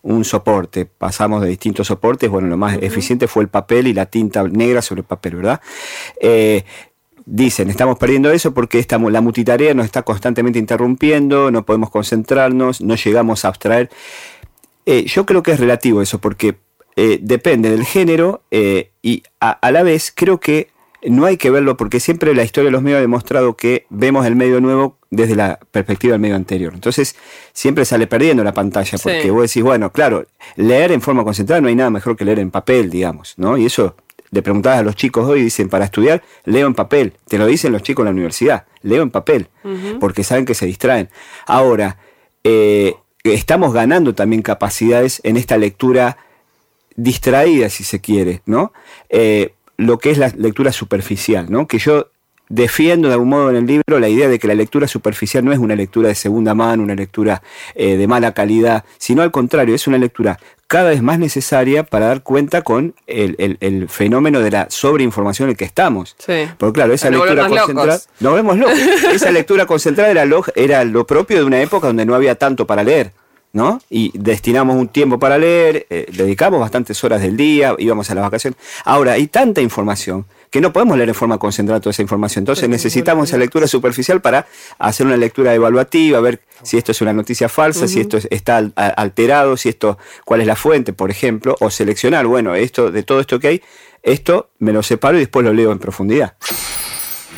[0.02, 0.86] un soporte.
[0.86, 4.80] Pasamos de distintos soportes, bueno, lo más eficiente fue el papel y la tinta negra
[4.80, 5.60] sobre el papel, ¿verdad?
[7.26, 12.80] Dicen, estamos perdiendo eso porque esta, la multitarea nos está constantemente interrumpiendo, no podemos concentrarnos,
[12.80, 13.90] no llegamos a abstraer.
[14.86, 16.56] Yo creo que es relativo eso, porque
[17.02, 20.68] eh, depende del género eh, y a, a la vez creo que
[21.02, 24.26] no hay que verlo porque siempre la historia de los medios ha demostrado que vemos
[24.26, 26.72] el medio nuevo desde la perspectiva del medio anterior.
[26.74, 27.16] Entonces
[27.54, 29.30] siempre sale perdiendo la pantalla porque Sí.
[29.30, 32.50] vos decís, bueno, claro, leer en forma concentrada no hay nada mejor que leer en
[32.50, 33.56] papel, digamos, ¿no?
[33.56, 33.96] Y eso
[34.30, 37.14] le preguntabas a los chicos hoy y dicen, para estudiar, leo en papel.
[37.26, 39.48] Te lo dicen los chicos en la universidad, leo en papel,
[39.98, 41.08] porque saben que se distraen.
[41.46, 41.96] Ahora,
[42.44, 46.16] eh, estamos ganando también capacidades en esta lectura
[47.02, 48.72] distraída, si se quiere, ¿no?
[49.08, 51.66] Eh, lo que es la lectura superficial, ¿no?
[51.66, 52.08] Que yo
[52.48, 55.52] defiendo de algún modo en el libro la idea de que la lectura superficial no
[55.52, 57.42] es una lectura de segunda mano, una lectura
[57.76, 60.36] eh, de mala calidad, sino al contrario, es una lectura
[60.66, 65.46] cada vez más necesaria para dar cuenta con el, el- el fenómeno de la sobreinformación
[65.48, 66.16] en el que estamos.
[66.18, 66.48] Sí.
[66.58, 68.00] Porque claro, esa lectura concentrada...
[68.20, 68.78] Nos vemos locos.
[69.12, 72.66] Esa lectura concentrada era lo, era lo propio de una época donde no había tanto
[72.66, 73.12] para leer.
[73.52, 73.80] ¿No?
[73.90, 78.22] Y destinamos un tiempo para leer, eh, dedicamos bastantes horas del día, íbamos a las
[78.22, 78.56] vacaciones.
[78.84, 82.42] Ahora, hay tanta información que no podemos leer en forma concentrada toda esa información.
[82.42, 84.46] Entonces necesitamos esa lectura superficial para
[84.78, 88.58] hacer una lectura evaluativa, ver si esto es una noticia falsa, si esto es- está
[88.76, 93.18] alterado, si esto, cuál es la fuente, por ejemplo, o seleccionar, bueno, esto, de todo
[93.20, 93.62] esto que hay,
[94.04, 96.34] esto me lo separo y después lo leo en profundidad.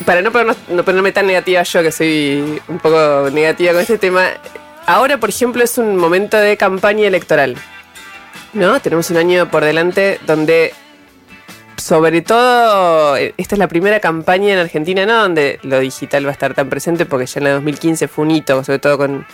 [0.05, 3.97] Para no, ponernos- no ponerme tan negativa yo, que soy un poco negativa con este
[3.99, 4.27] tema,
[4.85, 7.55] ahora, por ejemplo, es un momento de campaña electoral.
[8.53, 8.79] ¿No?
[8.79, 10.73] Tenemos un año por delante donde,
[11.77, 15.21] sobre todo, eh, esta es la primera campaña en Argentina, ¿no?
[15.23, 18.31] Donde lo digital va a estar tan presente, porque ya en el 2015 fue un
[18.31, 19.25] hito, sobre todo con,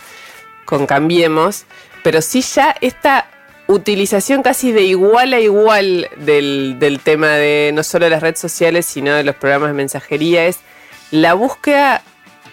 [0.64, 1.66] con Cambiemos.
[2.02, 3.28] Pero sí ya esta
[3.66, 8.86] utilización casi de igual a igual del, del tema de no solo las redes sociales,
[8.86, 10.60] sino de los programas de mensajería, es
[11.10, 12.02] la búsqueda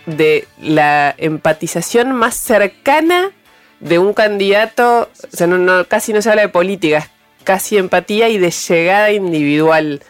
[0.07, 3.31] de la empatización más cercana
[3.79, 5.47] de un candidato, o sea,
[5.87, 7.09] casi no se habla de política, es
[7.43, 10.01] casi empatía y de llegada individual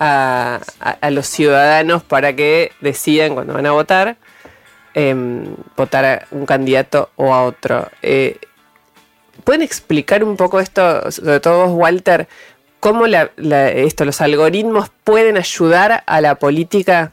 [0.00, 0.60] a,
[1.10, 4.16] los ciudadanos para que decidan cuando van a votar,
[4.94, 7.88] em, votar a un candidato o a otro.
[8.02, 8.38] Eh,
[9.44, 12.26] ¿Pueden explicar un poco esto, sobre todo vos, Walter,
[12.80, 17.12] cómo esto, los algoritmos pueden ayudar a la política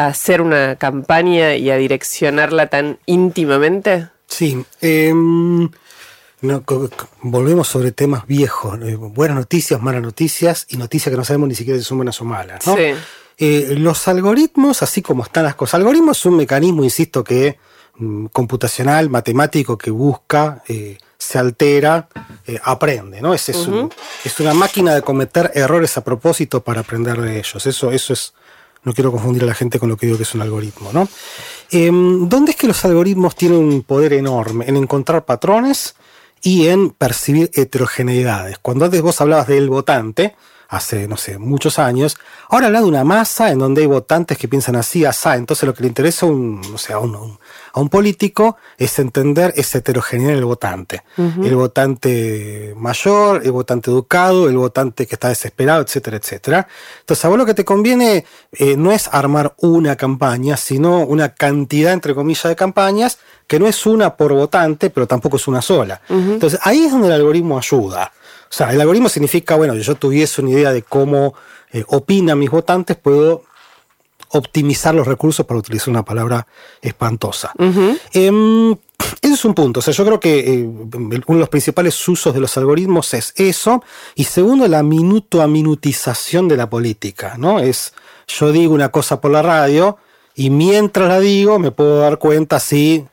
[0.00, 4.08] a hacer una campaña y a direccionarla tan íntimamente?
[4.26, 5.68] Sí, em,
[6.42, 6.64] no,
[7.22, 11.54] volvemos sobre temas viejos, eh, buenas noticias, malas noticias y noticias que no sabemos ni
[11.54, 12.66] siquiera si son buenas o malas.
[12.66, 12.76] ¿no?
[12.76, 12.94] Sí.
[13.38, 17.58] Eh, los algoritmos, así como están las cosas, algoritmos es un mecanismo, insisto, que
[17.96, 22.08] mm, computacional, matemático, que busca, eh, se altera,
[22.46, 23.34] eh, aprende, ¿no?
[23.34, 23.90] Es, es, un-
[24.24, 27.66] es una máquina de cometer errores a propósito para aprender de ellos.
[27.66, 28.32] Eso, eso es,
[28.84, 31.08] no quiero confundir a la gente con lo que digo que es un algoritmo, ¿no?
[31.70, 34.66] Em, ¿Dónde es que los algoritmos tienen un poder enorme?
[34.68, 35.94] En encontrar patrones
[36.42, 38.58] y en percibir heterogeneidades.
[38.58, 40.34] Cuando antes vos hablabas del votante,
[40.72, 42.16] hace, no sé, muchos años,
[42.48, 45.34] ahora habla de una masa en donde hay votantes que piensan así, asá.
[45.36, 47.38] Entonces lo que le interesa a un, o sea, a un, a un-
[47.72, 51.02] a un político es entender esa heterogeneidad en el votante.
[51.44, 51.54] El
[52.00, 56.66] votante mayor, el votante educado, el votante que está desesperado, etcétera, etcétera.
[57.00, 61.34] Entonces a vos lo que te conviene eh, no es armar una campaña, sino una
[61.34, 65.62] cantidad, entre comillas, de campañas, que no es una por votante, pero tampoco es una
[65.62, 66.00] sola.
[66.08, 68.12] Entonces ahí es donde el algoritmo ayuda.
[68.50, 71.34] O sea, el algoritmo significa, bueno, si yo tuviese una idea de cómo
[71.72, 73.44] eh, opinan mis votantes, puedo
[74.30, 76.46] optimizar los recursos para utilizar una palabra
[76.82, 77.52] espantosa.
[78.12, 78.72] Em,
[79.22, 79.78] ese es un punto.
[79.78, 83.32] O sea, yo creo que eh, uno de los principales usos de los algoritmos es
[83.36, 83.84] eso.
[84.16, 87.36] Y segundo, la minuto a minutización de la política.
[87.38, 87.60] ¿no?
[87.60, 87.92] Es,
[88.26, 89.96] yo digo una cosa por la radio
[90.34, 93.04] y mientras la digo me puedo dar cuenta si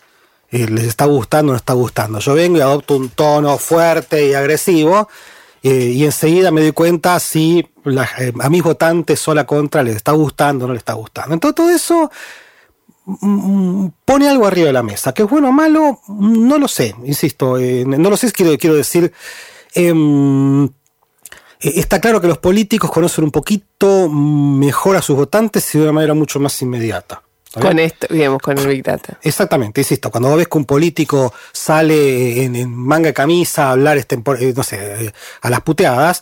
[0.51, 2.19] les está gustando o no está gustando.
[2.19, 5.09] Yo vengo y adopto un tono fuerte y agresivo
[5.63, 9.95] eh, y enseguida me doy cuenta si eh, a mis votantes o la contra les
[9.97, 11.33] está gustando o no les está gustando.
[11.33, 12.11] Entonces todo eso
[13.05, 15.13] mm, pone algo arriba de la mesa.
[15.13, 15.99] ¿Que es bueno o malo?
[16.07, 17.57] No lo sé, insisto.
[17.57, 19.11] eh, no lo sé, quiero, quiero decir...
[19.73, 20.69] em,
[21.59, 25.93] Está claro que los políticos conocen un poquito mejor a sus votantes y de una
[25.93, 27.23] manera mucho más inmediata.
[27.53, 29.17] Con esto, digamos, con el Big Data.
[29.21, 33.97] Exactamente, insisto, cuando ves que un político sale en, en manga de camisa a hablar
[33.97, 36.21] este, eh, no sé, eh, a las puteadas,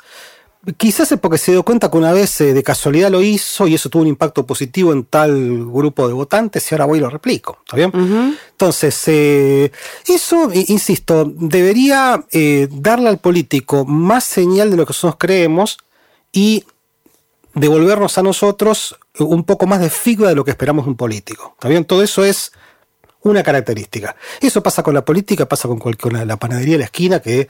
[0.77, 3.75] quizás es porque se dio cuenta que una vez eh, de casualidad lo hizo y
[3.75, 7.09] eso tuvo un impacto positivo en tal grupo de votantes y ahora voy y lo
[7.09, 7.91] replico, ¿está bien?
[8.51, 9.71] Entonces, eh,
[10.07, 15.77] eso, insisto, debería eh, darle al político más señal de lo que nosotros creemos
[16.31, 16.63] y
[17.55, 21.53] devolvernos a nosotros un poco más de figura de lo que esperamos de un político.
[21.55, 21.85] ¿Está bien?
[21.85, 22.51] Todo eso es
[23.21, 24.15] una característica.
[24.39, 27.47] Eso pasa con la política, pasa con, cual- con la, panadería de la esquina que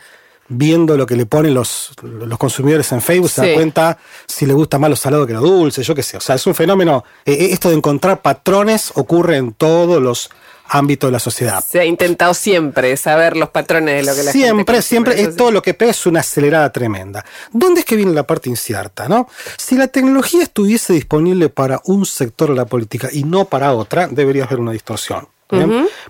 [0.47, 4.53] viendo lo que le ponen los, los consumidores en Facebook se da cuenta si le
[4.53, 6.17] gusta más lo salado que lo dulce, yo qué sé.
[6.17, 10.29] O sea, es un fenómeno, eh, eh, esto de encontrar patrones ocurre en todos los
[10.67, 11.63] ámbitos de la sociedad.
[11.67, 14.81] Se ha intentado siempre saber los patrones de lo que la gente Siempre, consume.
[14.81, 15.37] siempre, sí.
[15.37, 17.25] todo lo que pega es una acelerada tremenda.
[17.51, 19.07] ¿Dónde es que viene la parte incierta?
[19.07, 19.27] ¿no?
[19.57, 24.07] Si la tecnología estuviese disponible para un sector de la política y no para otra,
[24.07, 25.27] debería haber una distorsión.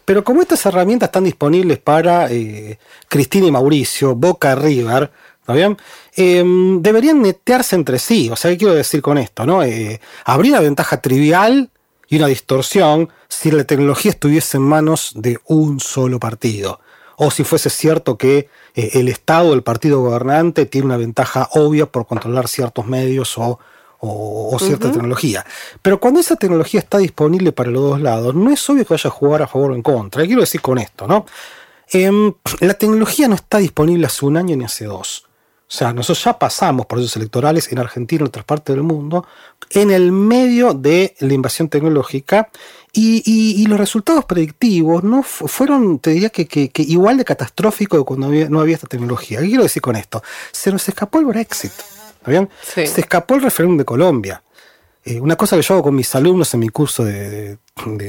[0.06, 5.78] Pero como estas herramientas están disponibles para eh, Cristina y Mauricio, Boca River, ¿está bien?
[6.16, 8.30] Em, deberían netearse entre sí.
[8.32, 9.46] O sea, ¿qué quiero decir con esto?
[9.46, 9.62] ¿no?
[9.62, 11.70] Eh, habría una ventaja trivial
[12.10, 16.80] y una distorsión si la tecnología estuviese en manos de un solo partido.
[17.18, 21.86] O si fuese cierto que eh, el Estado, el partido gobernante, tiene una ventaja obvia
[21.86, 23.58] por controlar ciertos medios o,
[24.00, 25.46] o- o cierta tecnología.
[25.82, 29.08] Pero cuando esa tecnología está disponible para los dos lados, no es obvio que vaya
[29.10, 30.22] a jugar a favor o en contra.
[30.24, 31.08] ¿Qué quiero decir con esto?
[31.08, 31.26] ¿no?
[31.92, 35.25] Em, la tecnología no está disponible hace un año ni hace dos.
[35.68, 39.26] O sea, nosotros ya pasamos procesos electorales en Argentina y en otras partes del mundo
[39.72, 42.50] en el medio de la invasión tecnológica
[42.94, 47.18] y, y- y los resultados predictivos no fu- fueron, te diría que, que- que igual
[47.18, 49.42] de catastróficos que cuando había- no había esta tecnología.
[49.42, 50.22] ¿Qué quiero decir con esto?
[50.52, 51.72] Se nos escapó el Brexit.
[51.72, 52.48] ¿Está bien?
[52.62, 52.86] Sí.
[52.86, 54.42] Se escapó el referéndum de Colombia.
[55.08, 57.58] eh, una cosa que yo hago con mis alumnos en mi curso de, de-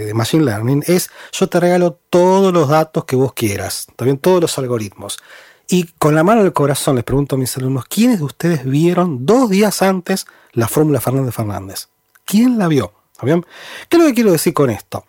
[0.06, 4.40] de Machine Learning es, yo te regalo todos los datos que vos quieras, también todos
[4.40, 5.18] los algoritmos.
[5.68, 8.64] Y con la mano en el corazón les pregunto a mis alumnos, ¿quiénes de ustedes
[8.64, 11.88] vieron dos días antes la fórmula Fernández Fernández?
[12.24, 12.92] ¿Quién la vio?
[13.20, 15.04] ¿Qué es lo que quiero decir con esto?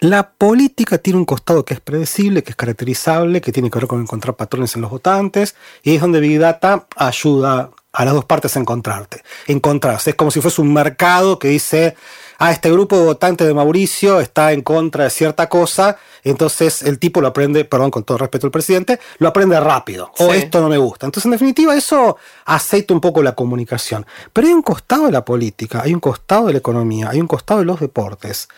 [0.00, 3.88] La política tiene un costado que es predecible, que es caracterizable, que tiene que ver
[3.88, 8.24] con encontrar patrones en los votantes, y es donde Big Data ayuda a las dos
[8.24, 9.22] partes a encontrarte.
[9.46, 10.10] Encontrarse.
[10.10, 11.96] Es como si fuese un mercado que dice,
[12.38, 16.98] ah, este grupo de votantes de Mauricio está en contra de cierta cosa, entonces el
[16.98, 20.10] tipo lo aprende, perdón, con todo respeto al presidente, lo aprende rápido.
[20.18, 20.38] O Sí.
[20.38, 21.06] esto no me gusta.
[21.06, 24.06] Entonces, en definitiva, eso aceita un poco la comunicación.
[24.32, 27.26] Pero hay un costado de la política, hay un costado de la economía, hay un
[27.28, 28.48] costado de los deportes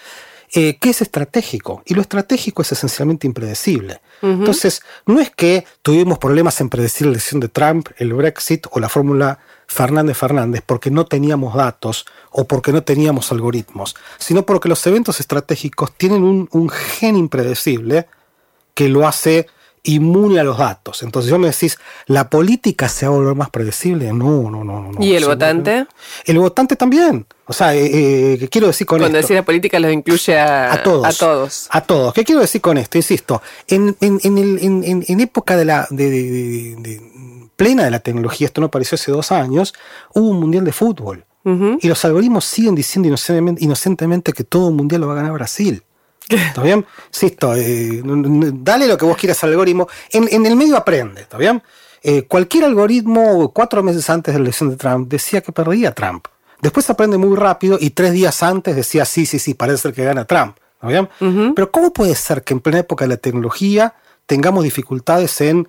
[0.52, 1.82] eh, que es estratégico.
[1.86, 4.00] Y lo estratégico es esencialmente impredecible.
[4.20, 8.80] Entonces, no es que tuvimos problemas en predecir la elección de Trump, el Brexit o
[8.80, 9.38] la fórmula
[9.70, 15.92] Fernández-Fernández porque no teníamos datos o porque no teníamos algoritmos, sino porque los eventos estratégicos
[15.96, 18.06] tienen un, un gen impredecible
[18.74, 19.46] que lo hace
[19.84, 21.02] inmune a los datos.
[21.04, 24.12] Entonces, yo me decís, ¿la política se va a volver más predecible?
[24.12, 24.90] No, no, no.
[24.92, 25.86] no ¿Y el votante?
[26.26, 27.24] El votante también.
[27.46, 27.86] O sea, eh,
[28.34, 29.28] eh, ¿qué quiero decir con Cuando esto?
[29.28, 31.06] decís la política los incluye a, a todos.
[31.06, 31.68] A todos.
[31.70, 32.12] A todos.
[32.12, 32.98] ¿Qué quiero decir con esto?
[32.98, 36.10] Insisto, en, en, en, el- en- en- en época de la de-
[36.76, 37.00] de-
[37.60, 39.74] plena de la tecnología, esto no apareció hace dos años,
[40.14, 41.26] hubo un mundial de fútbol.
[41.44, 45.32] Y los algoritmos siguen diciendo inocentemente, inocentemente que todo un mundial lo va a ganar
[45.32, 45.82] Brasil.
[46.26, 46.86] ¿Está bien?
[47.08, 49.88] Insisto, eh, dale lo que vos quieras al algoritmo.
[50.10, 51.62] En, en el medio aprende, ¿está bien?
[52.02, 56.28] Eh, cualquier algoritmo, cuatro meses antes de la elección de Trump, decía que perdía Trump.
[56.62, 60.04] Después aprende muy rápido y tres días antes decía, sí, sí, sí, parece ser que
[60.04, 60.56] gana Trump.
[60.74, 61.08] ¿Está bien?
[61.54, 63.94] Pero ¿cómo puede ser que en plena época de la tecnología
[64.24, 65.68] tengamos dificultades en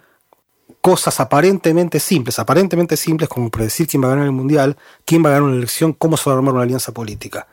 [0.81, 5.29] cosas aparentemente simples, aparentemente simples como predecir quién va a ganar el mundial, quién va
[5.29, 7.47] a ganar una elección, cómo se va a armar una alianza política?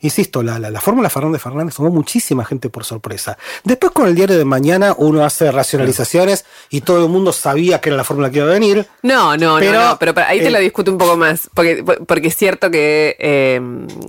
[0.00, 3.36] Insisto, la, la, la fórmula Fernández Fernández tomó muchísima gente por sorpresa.
[3.64, 7.88] Después con el diario de mañana uno hace racionalizaciones y todo el mundo sabía que
[7.88, 8.86] era la fórmula que iba a venir.
[9.02, 11.50] No, no, Pero, no, no, pero para- ahí te eh, lo discuto un poco más,
[11.52, 13.60] porque, porque es cierto que, eh,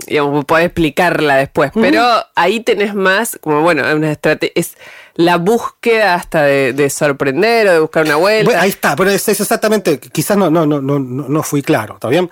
[0.06, 2.04] digamos, podés explicarla después, pero
[2.36, 4.76] ahí tenés más, como bueno, una estrategia, es
[5.24, 8.44] la búsqueda hasta de, de sorprender o de buscar una vuelta.
[8.44, 11.62] Bueno, ahí está, pero es, es exactamente, quizás no, no, no, no, no no fui
[11.62, 12.30] claro, ¿está bien?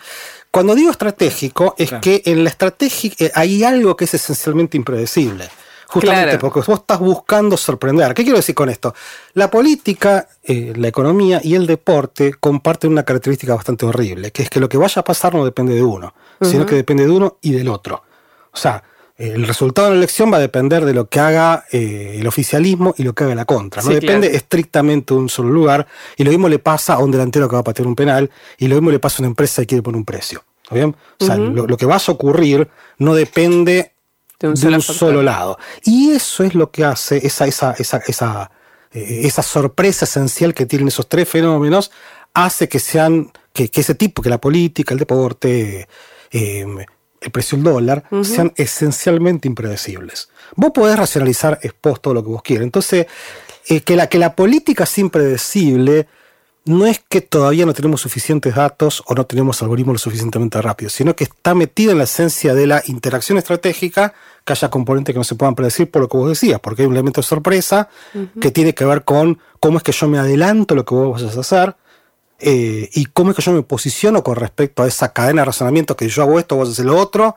[0.50, 5.48] Cuando digo estratégico, es que en la estrategia eh, hay algo que es esencialmente impredecible.
[5.90, 6.38] Justamente Claro.
[6.40, 8.12] porque vos estás buscando sorprender.
[8.12, 8.94] ¿Qué quiero decir con esto?
[9.32, 14.50] La política, eh, la economía y el deporte comparten una característica bastante horrible, que es
[14.50, 17.38] que lo que vaya a pasar no depende de uno, sino que depende de uno
[17.40, 18.02] y del otro.
[18.52, 18.82] O sea,
[19.18, 22.94] el resultado de la elección va a depender de lo que haga eh, el oficialismo
[22.96, 23.82] y lo que haga la contra.
[23.82, 24.36] No Sí, depende claro.
[24.36, 25.86] estrictamente de un solo lugar.
[26.16, 28.30] Y lo mismo le pasa a un delantero que va a patear un penal.
[28.58, 30.44] Y lo mismo le pasa a una empresa que quiere poner un precio.
[30.62, 30.94] ¿Está bien?
[31.18, 33.92] O sea, lo, lo que va a ocurrir no depende
[34.38, 34.96] De un de solo un factor.
[34.96, 35.58] solo lado.
[35.84, 38.50] Y eso es lo que hace esa, esa, esa, esa,
[38.92, 41.90] eh, esa sorpresa esencial que tienen esos tres fenómenos,
[42.34, 45.88] hace que sean, que, que ese tipo, que la política, el deporte,
[46.30, 46.66] eh,
[47.20, 50.28] el precio del dólar, sean esencialmente impredecibles.
[50.56, 52.64] Vos podés racionalizar post todo lo que vos quieras.
[52.64, 53.06] Entonces,
[53.68, 56.06] eh, que, la, que la política sea impredecible
[56.64, 60.92] no es que todavía no tenemos suficientes datos o no tenemos algoritmos lo suficientemente rápidos,
[60.92, 64.12] sino que está metida en la esencia de la interacción estratégica
[64.44, 66.86] que haya componentes que no se puedan predecir por lo que vos decías, porque hay
[66.86, 67.88] un elemento de sorpresa
[68.40, 71.20] que tiene que ver con cómo es que yo me adelanto a lo que vos
[71.20, 71.76] vayas a hacer
[72.38, 75.96] eh, y cómo es que yo me posiciono con respecto a esa cadena de razonamiento
[75.96, 77.36] que yo hago esto, vos haces lo otro,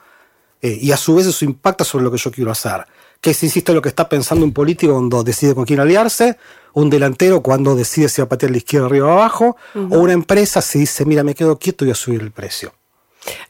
[0.62, 2.86] eh, y a su vez eso impacta sobre lo que yo quiero hacer.
[3.20, 6.38] Que es, insisto, lo que está pensando un político cuando decide con quién aliarse,
[6.74, 10.00] un delantero cuando decide si va a patear a la izquierda, arriba o abajo, o
[10.00, 12.74] una empresa si dice, mira, me quedo quieto y voy a subir el precio.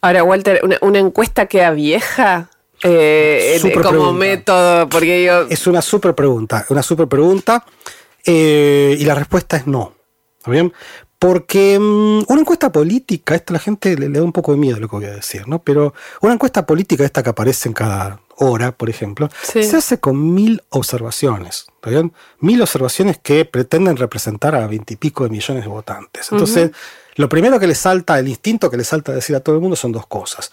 [0.01, 2.49] Ahora, Walter, una, una encuesta queda vieja
[2.83, 4.11] eh, como pregunta.
[4.11, 5.47] método, porque yo...
[5.49, 7.65] Es una súper pregunta, una súper pregunta,
[8.25, 9.93] eh, y la respuesta es no.
[10.39, 10.73] ¿Está bien?
[11.21, 14.57] Porque mm, una encuesta política, esto a la gente le, le da un poco de
[14.57, 15.59] miedo lo que voy a decir, ¿no?
[15.61, 19.63] Pero una encuesta política, esta que aparece en cada hora, por ejemplo, Sí.
[19.63, 22.11] se hace con mil observaciones, ¿está bien?
[22.39, 26.31] Mil observaciones que pretenden representar a veintipico de millones de votantes.
[26.31, 26.71] Entonces,
[27.17, 29.61] lo primero que le salta, el instinto que le salta a decir a todo el
[29.61, 30.49] mundo son dos cosas.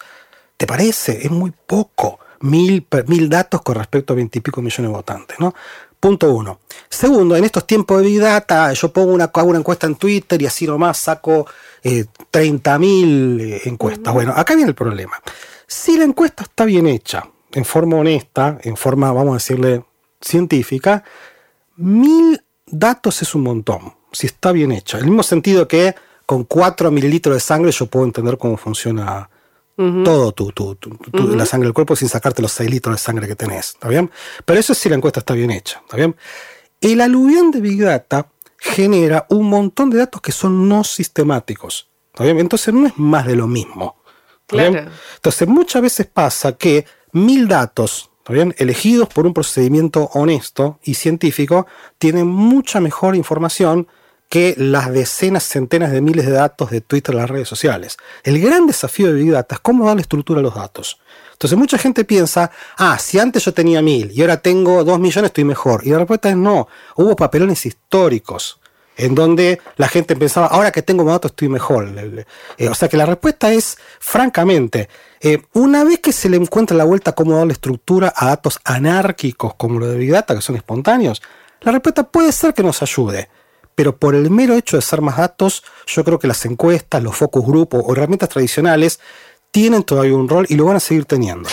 [0.55, 1.25] ¿Te parece?
[1.25, 2.19] Es muy poco.
[2.41, 5.55] Mil, mil datos con respecto a veintipico millones de votantes, ¿no?
[5.99, 6.59] Punto uno.
[6.87, 10.41] Segundo, en estos tiempos de Big Data, yo pongo una, hago una encuesta en Twitter
[10.41, 11.45] y así nomás saco
[11.83, 14.13] eh, 30.000 eh, encuestas.
[14.13, 15.21] Bueno, acá viene el problema.
[15.67, 19.83] Si la encuesta está bien hecha, en forma honesta, en forma, vamos a decirle,
[20.21, 21.03] científica,
[21.75, 24.97] mil datos es un montón, si está bien hecha.
[24.97, 25.95] En el mismo sentido que
[26.25, 29.29] con 4 mililitros de sangre yo puedo entender cómo funciona
[30.03, 32.99] Todo tu, tu, tu- tu- la sangre del cuerpo sin sacarte los 6 litros de
[32.99, 33.69] sangre que tenés.
[33.75, 34.11] ¿Está bien?
[34.43, 35.79] Pero eso es si la encuesta está bien hecha.
[35.85, 36.15] ¿Está bien?
[36.81, 38.27] El aluvión de Big Data
[38.57, 41.87] genera un montón de datos que son no sistemáticos.
[42.13, 42.39] ¿Está bien?
[42.39, 43.95] Entonces no es más de lo mismo.
[44.47, 44.89] Claro.
[45.15, 48.53] Entonces muchas veces pasa que mil datos, ¿está bien?
[48.57, 51.67] elegidos por un procedimiento honesto y científico,
[51.97, 53.87] tienen mucha mejor información
[54.29, 57.97] que las decenas, centenas de miles de datos de Twitter en las redes sociales.
[58.23, 60.99] El gran desafío de Big Data es cómo darle estructura a los datos.
[61.33, 65.29] Entonces mucha gente piensa, ah, si antes yo tenía mil y ahora tengo dos millones,
[65.29, 65.81] estoy mejor.
[65.85, 66.67] Y la respuesta es no.
[66.95, 68.59] Hubo papelones históricos
[68.99, 71.89] en donde la gente pensaba, ahora que tengo más datos estoy mejor.
[72.57, 74.89] Eh, o sea que la respuesta es, francamente,
[75.21, 78.59] eh, una vez que se le encuentra la vuelta a cómo darle estructura a datos
[78.65, 81.21] anárquicos como lo de Big Data, que son espontáneos,
[81.61, 83.29] la respuesta puede ser que nos ayude.
[83.79, 87.15] Pero por el mero hecho de ser más datos, yo creo que las encuestas, los
[87.15, 88.99] focus group o herramientas tradicionales
[89.51, 91.47] tienen todavía un rol y lo van a seguir teniendo.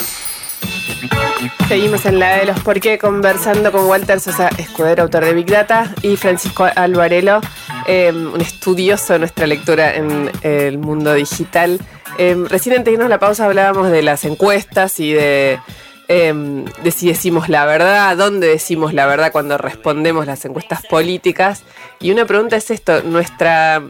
[1.69, 5.47] Seguimos en la de los por qué conversando con Walter Sosa, escudero, autor de Big
[5.47, 7.41] Data, y Francisco Alvarelo,
[7.87, 11.79] eh, un estudioso de nuestra lectura en el mundo digital.
[12.19, 15.61] Eh, recién antes de irnos a la pausa hablábamos de las encuestas y de,
[16.09, 21.63] eh, de si decimos la verdad, dónde decimos la verdad cuando respondemos las encuestas políticas.
[22.01, 23.83] Y una pregunta es esto, nuestra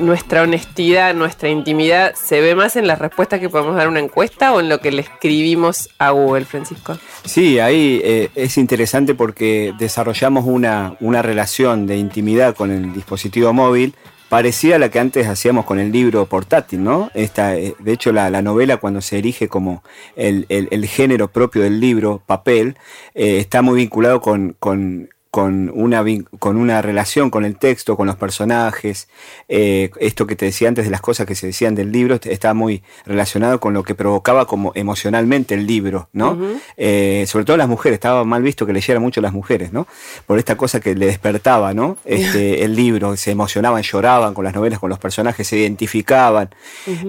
[0.00, 4.00] nuestra honestidad, nuestra intimidad, ¿se ve más en las respuestas que podemos dar a una
[4.00, 6.96] encuesta o en lo que le escribimos a Google, Francisco?
[7.24, 13.52] Sí, ahí eh, es interesante porque desarrollamos una, una relación de intimidad con el dispositivo
[13.52, 13.94] móvil
[14.28, 17.10] parecida a la que antes hacíamos con el libro portátil, ¿no?
[17.14, 19.82] Esta, eh, de hecho, la, la novela cuando se erige como
[20.16, 22.76] el, el- el género propio del libro, papel,
[23.14, 25.08] eh, está muy vinculado con, con,
[25.38, 26.04] con una,
[26.40, 29.08] con una relación con el texto, con los personajes.
[29.48, 32.26] eh, esto que te decía antes de las cosas que se decían del libro est-
[32.26, 36.36] está muy relacionado con lo que provocaba como emocionalmente el libro, ¿no?
[36.76, 39.86] Eh, sobre todo las mujeres, estaba mal visto que leyeran mucho las mujeres, ¿no?
[40.26, 41.96] Por esta cosa que le despertaba, ¿no?
[42.04, 46.48] Este, el libro, se emocionaban, lloraban con las novelas, con los personajes, se identificaban.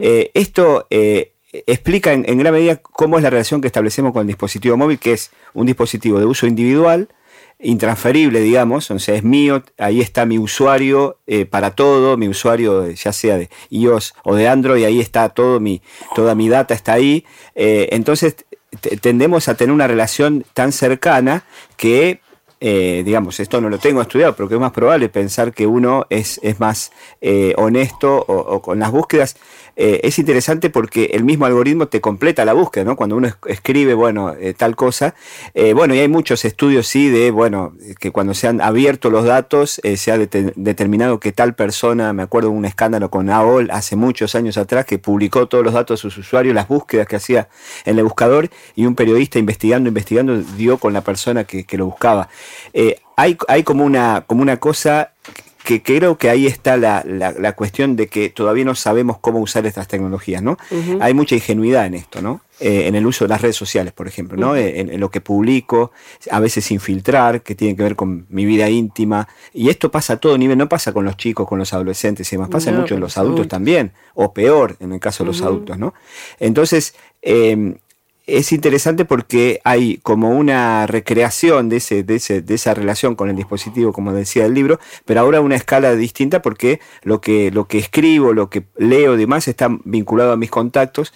[0.02, 0.86] Eh, esto
[1.52, 5.00] explica en, en gran medida cómo es la relación que establecemos con el dispositivo móvil,
[5.00, 7.08] que es un dispositivo de uso individual,
[7.60, 12.86] intransferible, digamos, o sea, es mío, ahí está mi usuario eh, para todo, mi usuario
[12.86, 15.82] eh, ya sea de iOS o de Android, ahí está todo mi,
[16.16, 17.26] toda mi data está ahí.
[17.56, 18.38] Eh, entonces
[19.02, 21.44] tendemos a tener una relación tan cercana
[21.76, 22.22] que
[22.62, 26.42] digamos, esto no lo tengo estudiado, pero que es más probable pensar que uno es,
[26.44, 26.92] es más
[27.56, 29.38] honesto o con las búsquedas.
[29.82, 32.98] Eh, es interesante porque el mismo algoritmo te completa la búsqueda, ¿no?
[32.98, 35.16] Cuando uno es- escribe, bueno, eh, tal cosa.
[35.54, 39.24] Eh, bueno, y hay muchos estudios, sí, de, bueno, que cuando se han abierto los
[39.24, 43.30] datos, eh, se ha dete- determinado que tal persona, me acuerdo de un escándalo con
[43.30, 47.08] AOL hace muchos años atrás, que publicó todos los datos de sus usuarios, las búsquedas
[47.08, 47.48] que hacía
[47.86, 51.86] en el buscador, y un periodista investigando, investigando, dio con la persona que, que lo
[51.86, 52.28] buscaba.
[52.74, 55.14] Eh, hay, hay como una, como una cosa
[55.70, 59.38] que creo que ahí está la, la- la cuestión de que todavía no sabemos cómo
[59.40, 60.58] usar estas tecnologías, ¿no?
[61.00, 62.42] Hay mucha ingenuidad en esto, ¿no?
[62.60, 64.56] Eh, en el uso de las redes sociales, por ejemplo, ¿no?
[64.56, 65.92] Eh, en, en lo que publico,
[66.32, 69.28] a veces sin filtrar, que tiene que ver con mi vida íntima.
[69.54, 72.36] Y esto pasa a todo nivel, no pasa con los chicos, con los adolescentes y
[72.36, 73.48] demás, pasa No, mucho en los adultos adultos.
[73.50, 75.94] también, o peor en el caso de los adultos, ¿no?
[76.40, 77.76] Entonces, eh,
[78.38, 83.30] es interesante porque hay como una recreación de, ese, de, ese, de esa relación con
[83.30, 87.68] el dispositivo, como decía el libro, pero ahora una escala distinta porque lo que, lo
[87.68, 91.14] que escribo, lo que leo y demás está vinculado a mis contactos.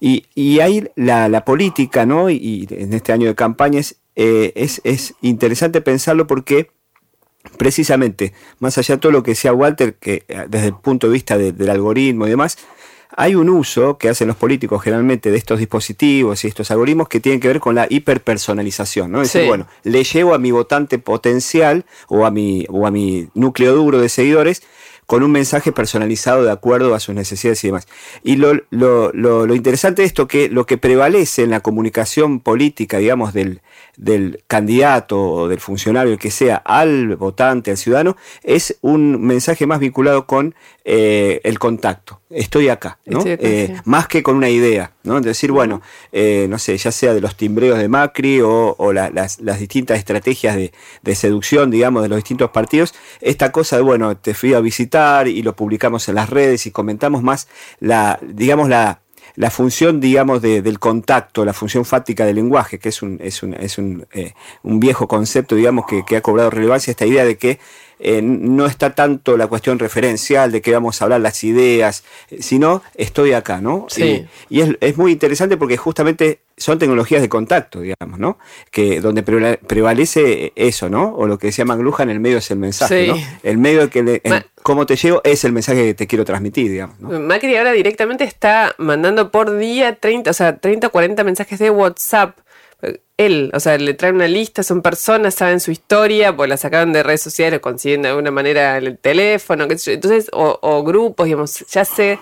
[0.00, 2.30] Y, y ahí la, la política, ¿no?
[2.30, 6.70] Y, en este año de campañas, eh, es, es interesante pensarlo porque
[7.58, 11.12] precisamente, más allá de todo lo que decía Walter, que eh, desde el punto de
[11.12, 12.58] vista de- del algoritmo y demás,
[13.16, 17.20] hay un uso que hacen los políticos generalmente de estos dispositivos y estos algoritmos que
[17.20, 19.22] tienen que ver con la hiperpersonalización, ¿no?
[19.22, 23.28] Es decir, bueno, le llevo a mi votante potencial o a mi, o a mi
[23.34, 24.62] núcleo duro de seguidores
[25.10, 27.88] con un mensaje personalizado de acuerdo a sus necesidades y demás.
[28.22, 32.38] Y lo, lo, lo, lo interesante de esto que lo que prevalece en la comunicación
[32.38, 33.60] política, digamos, del,
[33.96, 39.66] del candidato o del funcionario, el que sea, al votante, al ciudadano, es un mensaje
[39.66, 40.54] más vinculado con
[40.84, 42.19] eh, el contacto.
[42.30, 43.18] Estoy acá, ¿no?
[43.18, 43.82] Estoy acá, Eh, sí.
[43.86, 45.18] más que con una idea, ¿no?
[45.18, 48.92] Es decir, bueno, eh, no sé, ya sea de los timbreos de Macri o, o
[48.92, 50.72] la- las, las distintas estrategias de,
[51.02, 55.26] de seducción, digamos, de los distintos partidos, esta cosa de, bueno, te fui a visitar
[55.26, 57.48] y lo publicamos en las redes y comentamos más
[57.80, 59.00] la, digamos, la,
[59.34, 63.42] la función, digamos, de- del contacto, la función fáctica del lenguaje, que es un, es
[63.42, 67.24] un, es un, eh, un viejo concepto, digamos, que, que ha cobrado relevancia, esta idea
[67.24, 67.58] de que
[68.02, 72.38] eh, no está tanto la cuestión referencial de que vamos a hablar las ideas, eh,
[72.42, 73.86] sino estoy acá, ¿no?
[73.88, 74.26] Sí.
[74.48, 78.38] Y, y es, es muy interesante porque justamente son tecnologías de contacto, digamos, ¿no?
[78.70, 81.14] Que donde prevale- prevalece eso, ¿no?
[81.14, 83.10] O lo que decía McLuhan, el medio es el mensaje, Sí.
[83.10, 83.16] ¿no?
[83.42, 86.70] El medio que le, en cómo te llego es el mensaje que te quiero transmitir,
[86.70, 87.18] digamos, ¿no?
[87.20, 91.70] Macri ahora directamente está mandando por día 30, o sea, 30 o 40 mensajes de
[91.70, 92.36] WhatsApp.
[93.16, 96.92] Él, o sea, le trae una lista, son personas, saben su historia, pues la sacaron
[96.92, 99.94] de redes sociales, lo consiguen de alguna manera el teléfono, qué sé yo.
[99.94, 102.18] entonces, o, o grupos, digamos, ya sé,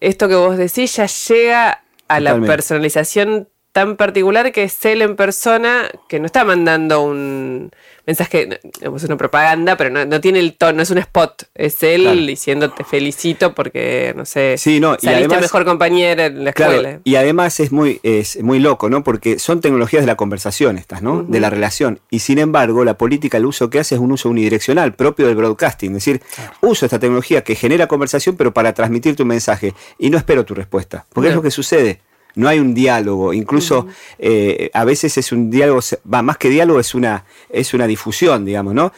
[0.00, 3.48] esto que vos decís ya llega a la personalización
[3.80, 7.70] tan particular que es él en persona, que no está mandando un
[8.06, 11.82] mensaje, digamos, una propaganda, pero no, no tiene el tono, no es un spot, es
[11.82, 12.20] él Claro.
[12.20, 16.52] diciendo te felicito porque, no sé, Sí, no, y saliste además- mejor compañera en la
[16.52, 17.00] Claro, escuela.
[17.04, 19.02] y además es muy, es muy loco, ¿no?
[19.04, 21.22] Porque son tecnologías de la conversación estas, ¿no?
[21.22, 22.00] De la relación.
[22.10, 25.36] Y sin embargo, la política, el uso que hace es un uso unidireccional, propio del
[25.36, 25.90] broadcasting.
[25.96, 26.20] Es decir,
[26.62, 29.72] uso esta tecnología que genera conversación, pero para transmitir tu mensaje.
[29.98, 31.06] Y no espero tu respuesta.
[31.12, 31.38] Porque es No.
[31.38, 32.00] lo que sucede.
[32.34, 33.86] No hay un diálogo, incluso
[34.18, 35.80] eh, a veces es un diálogo,
[36.12, 38.92] va, más que diálogo es una, es una difusión, digamos, ¿no?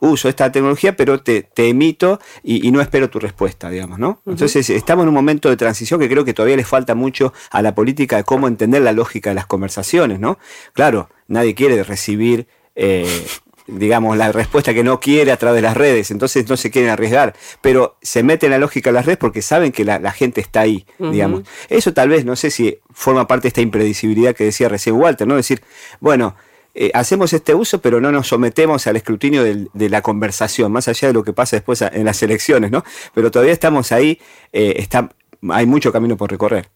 [0.00, 4.22] Uso esta tecnología, pero te, te emito y, y no espero tu respuesta, digamos, ¿no?
[4.26, 7.62] Entonces estamos en un momento de transición que creo que todavía le falta mucho a
[7.62, 10.38] la política de cómo entender la lógica de las conversaciones, ¿no?
[10.72, 13.26] Claro, nadie quiere recibir eh,
[13.68, 16.90] digamos, la respuesta que no quiere a través de las redes, entonces no se quieren
[16.90, 20.10] arriesgar, pero se mete en la lógica de las redes porque saben que la, la
[20.10, 21.42] gente está ahí, digamos.
[21.68, 25.26] Eso tal vez, no sé si forma parte de esta impredecibilidad que decía recién Walter,
[25.28, 25.36] ¿no?
[25.36, 25.62] Decir,
[26.00, 26.34] bueno,
[26.74, 30.86] eh, hacemos este uso, pero no nos sometemos al escrutinio del- de la conversación, más
[30.86, 32.84] allá de lo que pasa después a- en las elecciones, ¿no?
[33.14, 34.20] Pero todavía estamos ahí,
[34.52, 35.08] eh, está,
[35.50, 36.68] hay mucho camino por recorrer.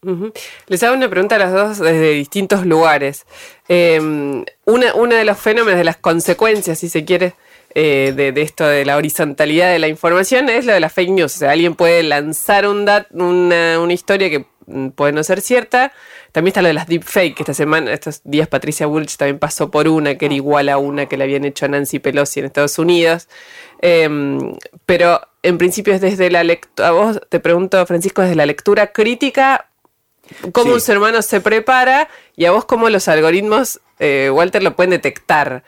[0.66, 3.26] Les hago una pregunta a las dos desde distintos lugares.
[3.68, 4.00] Eh,
[4.64, 7.34] una, de los fenómenos, de las consecuencias, si se quiere,
[7.74, 11.34] eh, de, esto de la horizontalidad de la información es lo de la fake news.
[11.34, 15.92] O sea, alguien puede lanzar una, una historia que mm, puede no ser cierta.
[16.30, 19.70] También está lo de las deepfake, que esta semana, estos días Patricia Bullrich también pasó
[19.70, 22.46] por una que era igual a una que le habían hecho a Nancy Pelosi en
[22.46, 23.28] Estados Unidos.
[23.80, 24.56] Em,
[24.86, 28.92] pero en principio es desde la lectura, a vos te pregunto, Francisco, desde la lectura
[28.92, 29.68] crítica,
[30.52, 30.72] cómo Sí.
[30.74, 34.90] un ser humano se prepara y a vos cómo los algoritmos, eh, Walter, lo pueden
[34.90, 35.64] detectar.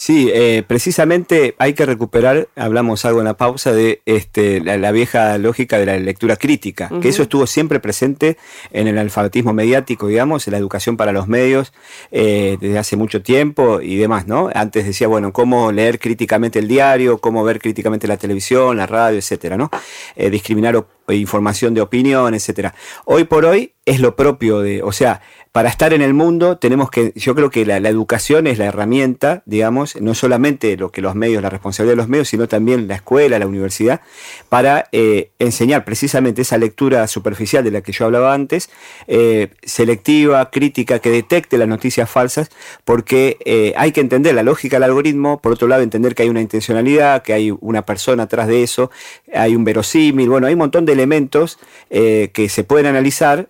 [0.00, 4.92] Sí, eh, precisamente hay que recuperar, hablamos algo en la pausa, de este, la, la
[4.92, 8.38] vieja lógica de la lectura crítica, que eso estuvo siempre presente
[8.70, 11.74] en el alfabetismo mediático, digamos, en la educación para los medios,
[12.12, 14.48] eh, desde hace mucho tiempo y demás, ¿no?
[14.54, 19.18] Antes decía, bueno, cómo leer críticamente el diario, cómo ver críticamente la televisión, la radio,
[19.18, 19.68] etcétera, ¿no?
[20.16, 22.74] Eh, discriminar información de opinión, etcétera.
[23.04, 25.20] Hoy por hoy es lo propio de, o sea,
[25.52, 29.42] para estar en el mundo tenemos que, yo creo que la, educación es la herramienta,
[29.46, 32.94] digamos, no solamente lo que los medios, la responsabilidad de los medios, sino también la
[32.94, 34.00] escuela, la universidad,
[34.48, 38.70] para eh, enseñar precisamente esa lectura superficial de la que yo hablaba antes,
[39.08, 42.50] eh, selectiva, crítica, que detecte las noticias falsas,
[42.84, 46.28] porque eh, hay que entender la lógica del algoritmo, por otro lado entender que hay
[46.28, 48.92] una intencionalidad, que hay una persona atrás de eso,
[49.34, 53.48] hay un verosímil, bueno, hay un montón de elementos que se pueden analizar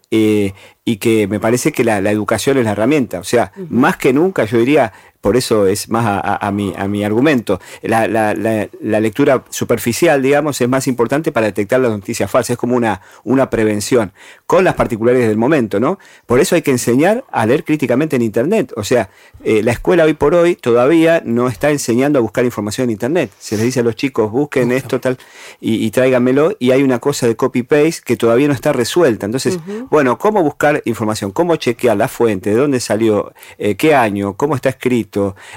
[0.91, 3.20] y que me parece que la, la educación es la herramienta.
[3.20, 6.72] O sea, más que nunca yo diría, por eso es más a, a- a mi,
[6.76, 11.80] a mi argumento, la, la- la- la lectura superficial, digamos, es más importante para detectar
[11.80, 14.12] las noticias falsas, es como una, una prevención,
[14.46, 15.98] con las particularidades del momento, ¿no?
[16.26, 18.72] Por eso hay que enseñar a leer críticamente en Internet.
[18.76, 19.10] O sea,
[19.44, 23.30] eh, la escuela hoy por hoy todavía no está enseñando a buscar información en Internet.
[23.38, 25.18] Se les dice a los chicos, busquen esto, tal,
[25.60, 29.26] y, y tráiganmelo, y hay una cosa de copy-paste que todavía no está resuelta.
[29.26, 29.58] Entonces,
[29.90, 31.30] bueno, ¿cómo buscar información?
[31.30, 32.50] ¿Cómo chequear la fuente?
[32.50, 33.32] ¿De dónde salió?
[33.58, 34.34] Eh, ¿Qué año?
[34.34, 35.09] ¿Cómo está escrito?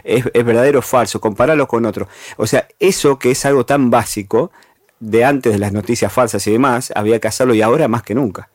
[0.03, 1.21] ¿Es, es verdadero o falso?
[1.21, 2.07] Compararlo con otro.
[2.37, 4.51] O sea, eso que es algo tan básico
[4.99, 8.15] de antes de las noticias falsas y demás, había que hacerlo y ahora más que
[8.15, 8.49] nunca.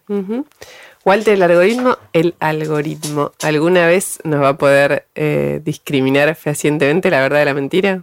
[1.04, 7.20] Walter, el algoritmo, el algoritmo, ¿alguna vez nos va a poder eh, discriminar fehacientemente la
[7.20, 8.02] verdad de la mentira?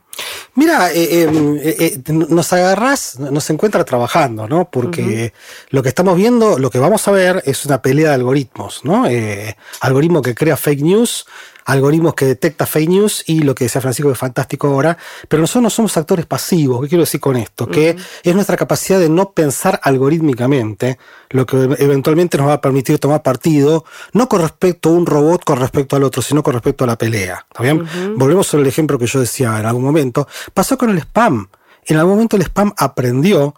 [0.56, 4.70] Mira, eh, eh, nos agarrás, nos encuentra trabajando, ¿no?
[4.72, 5.34] Porque
[5.70, 9.06] lo que estamos viendo, lo que vamos a ver es una pelea de algoritmos, ¿no?
[9.06, 11.26] Eh, algoritmo que crea fake news,
[11.66, 14.98] algoritmos que detecta fake news y lo que decía Francisco que es fantástico ahora,
[15.28, 16.82] pero nosotros no somos actores pasivos.
[16.82, 17.68] ¿Qué quiero decir con esto?
[17.68, 20.98] Que es nuestra capacidad de no pensar algorítmicamente,
[21.30, 25.44] lo que eventualmente nos va a permitir tomar partido, no con respecto a un robot
[25.44, 27.46] con respecto al otro, sino con respecto a la pelea.
[27.50, 27.86] ¿Está bien?
[28.16, 30.28] Volvemos sobre el ejemplo que yo decía en algún momento.
[30.54, 31.48] Pasó con el spam.
[31.88, 33.54] En algún momento el spam aprendió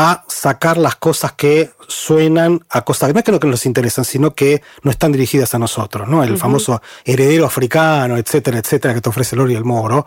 [0.00, 3.66] a sacar las cosas que suenan a cosas que no es que no que nos
[3.66, 6.22] interesan, sino que no están dirigidas a nosotros, ¿no?
[6.22, 10.06] El famoso heredero africano, etcétera, etcétera, que te ofrece el oro y el moro.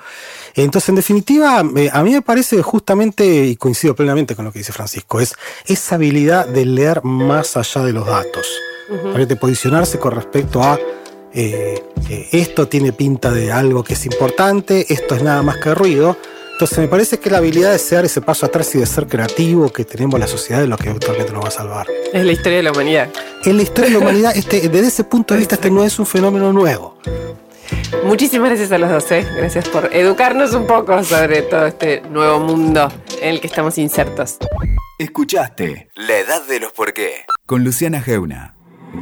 [0.55, 4.59] Entonces, en definitiva, eh, a mí me parece justamente, y coincido plenamente con lo que
[4.59, 5.35] dice Francisco, es
[5.65, 8.47] esa habilidad de leer más allá de los datos,
[9.27, 10.79] de posicionarse con respecto a
[11.33, 15.75] eh, eh, esto tiene pinta de algo que es importante, esto es nada más que
[15.75, 16.15] ruido.
[16.62, 19.74] Entonces me parece que la habilidad de dar ese paso atrás y de ser creativo
[19.74, 21.88] que tenemos la sociedad es lo que actualmente nos va a salvar.
[22.14, 23.09] Es la historia de la humanidad.
[23.45, 25.97] En la historia de la humanidad, este, desde ese punto de vista, este no es
[25.97, 26.99] un fenómeno nuevo.
[28.03, 29.26] Muchísimas gracias a los dos, ¿eh?
[29.36, 34.38] gracias por educarnos un poco sobre todo este nuevo mundo en el que estamos insertos.
[34.99, 38.53] Escuchaste La Edad de los Por qué con Luciana Geuna.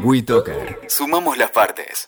[0.01, 0.79] WeToker.
[0.87, 2.07] Sumamos las partes.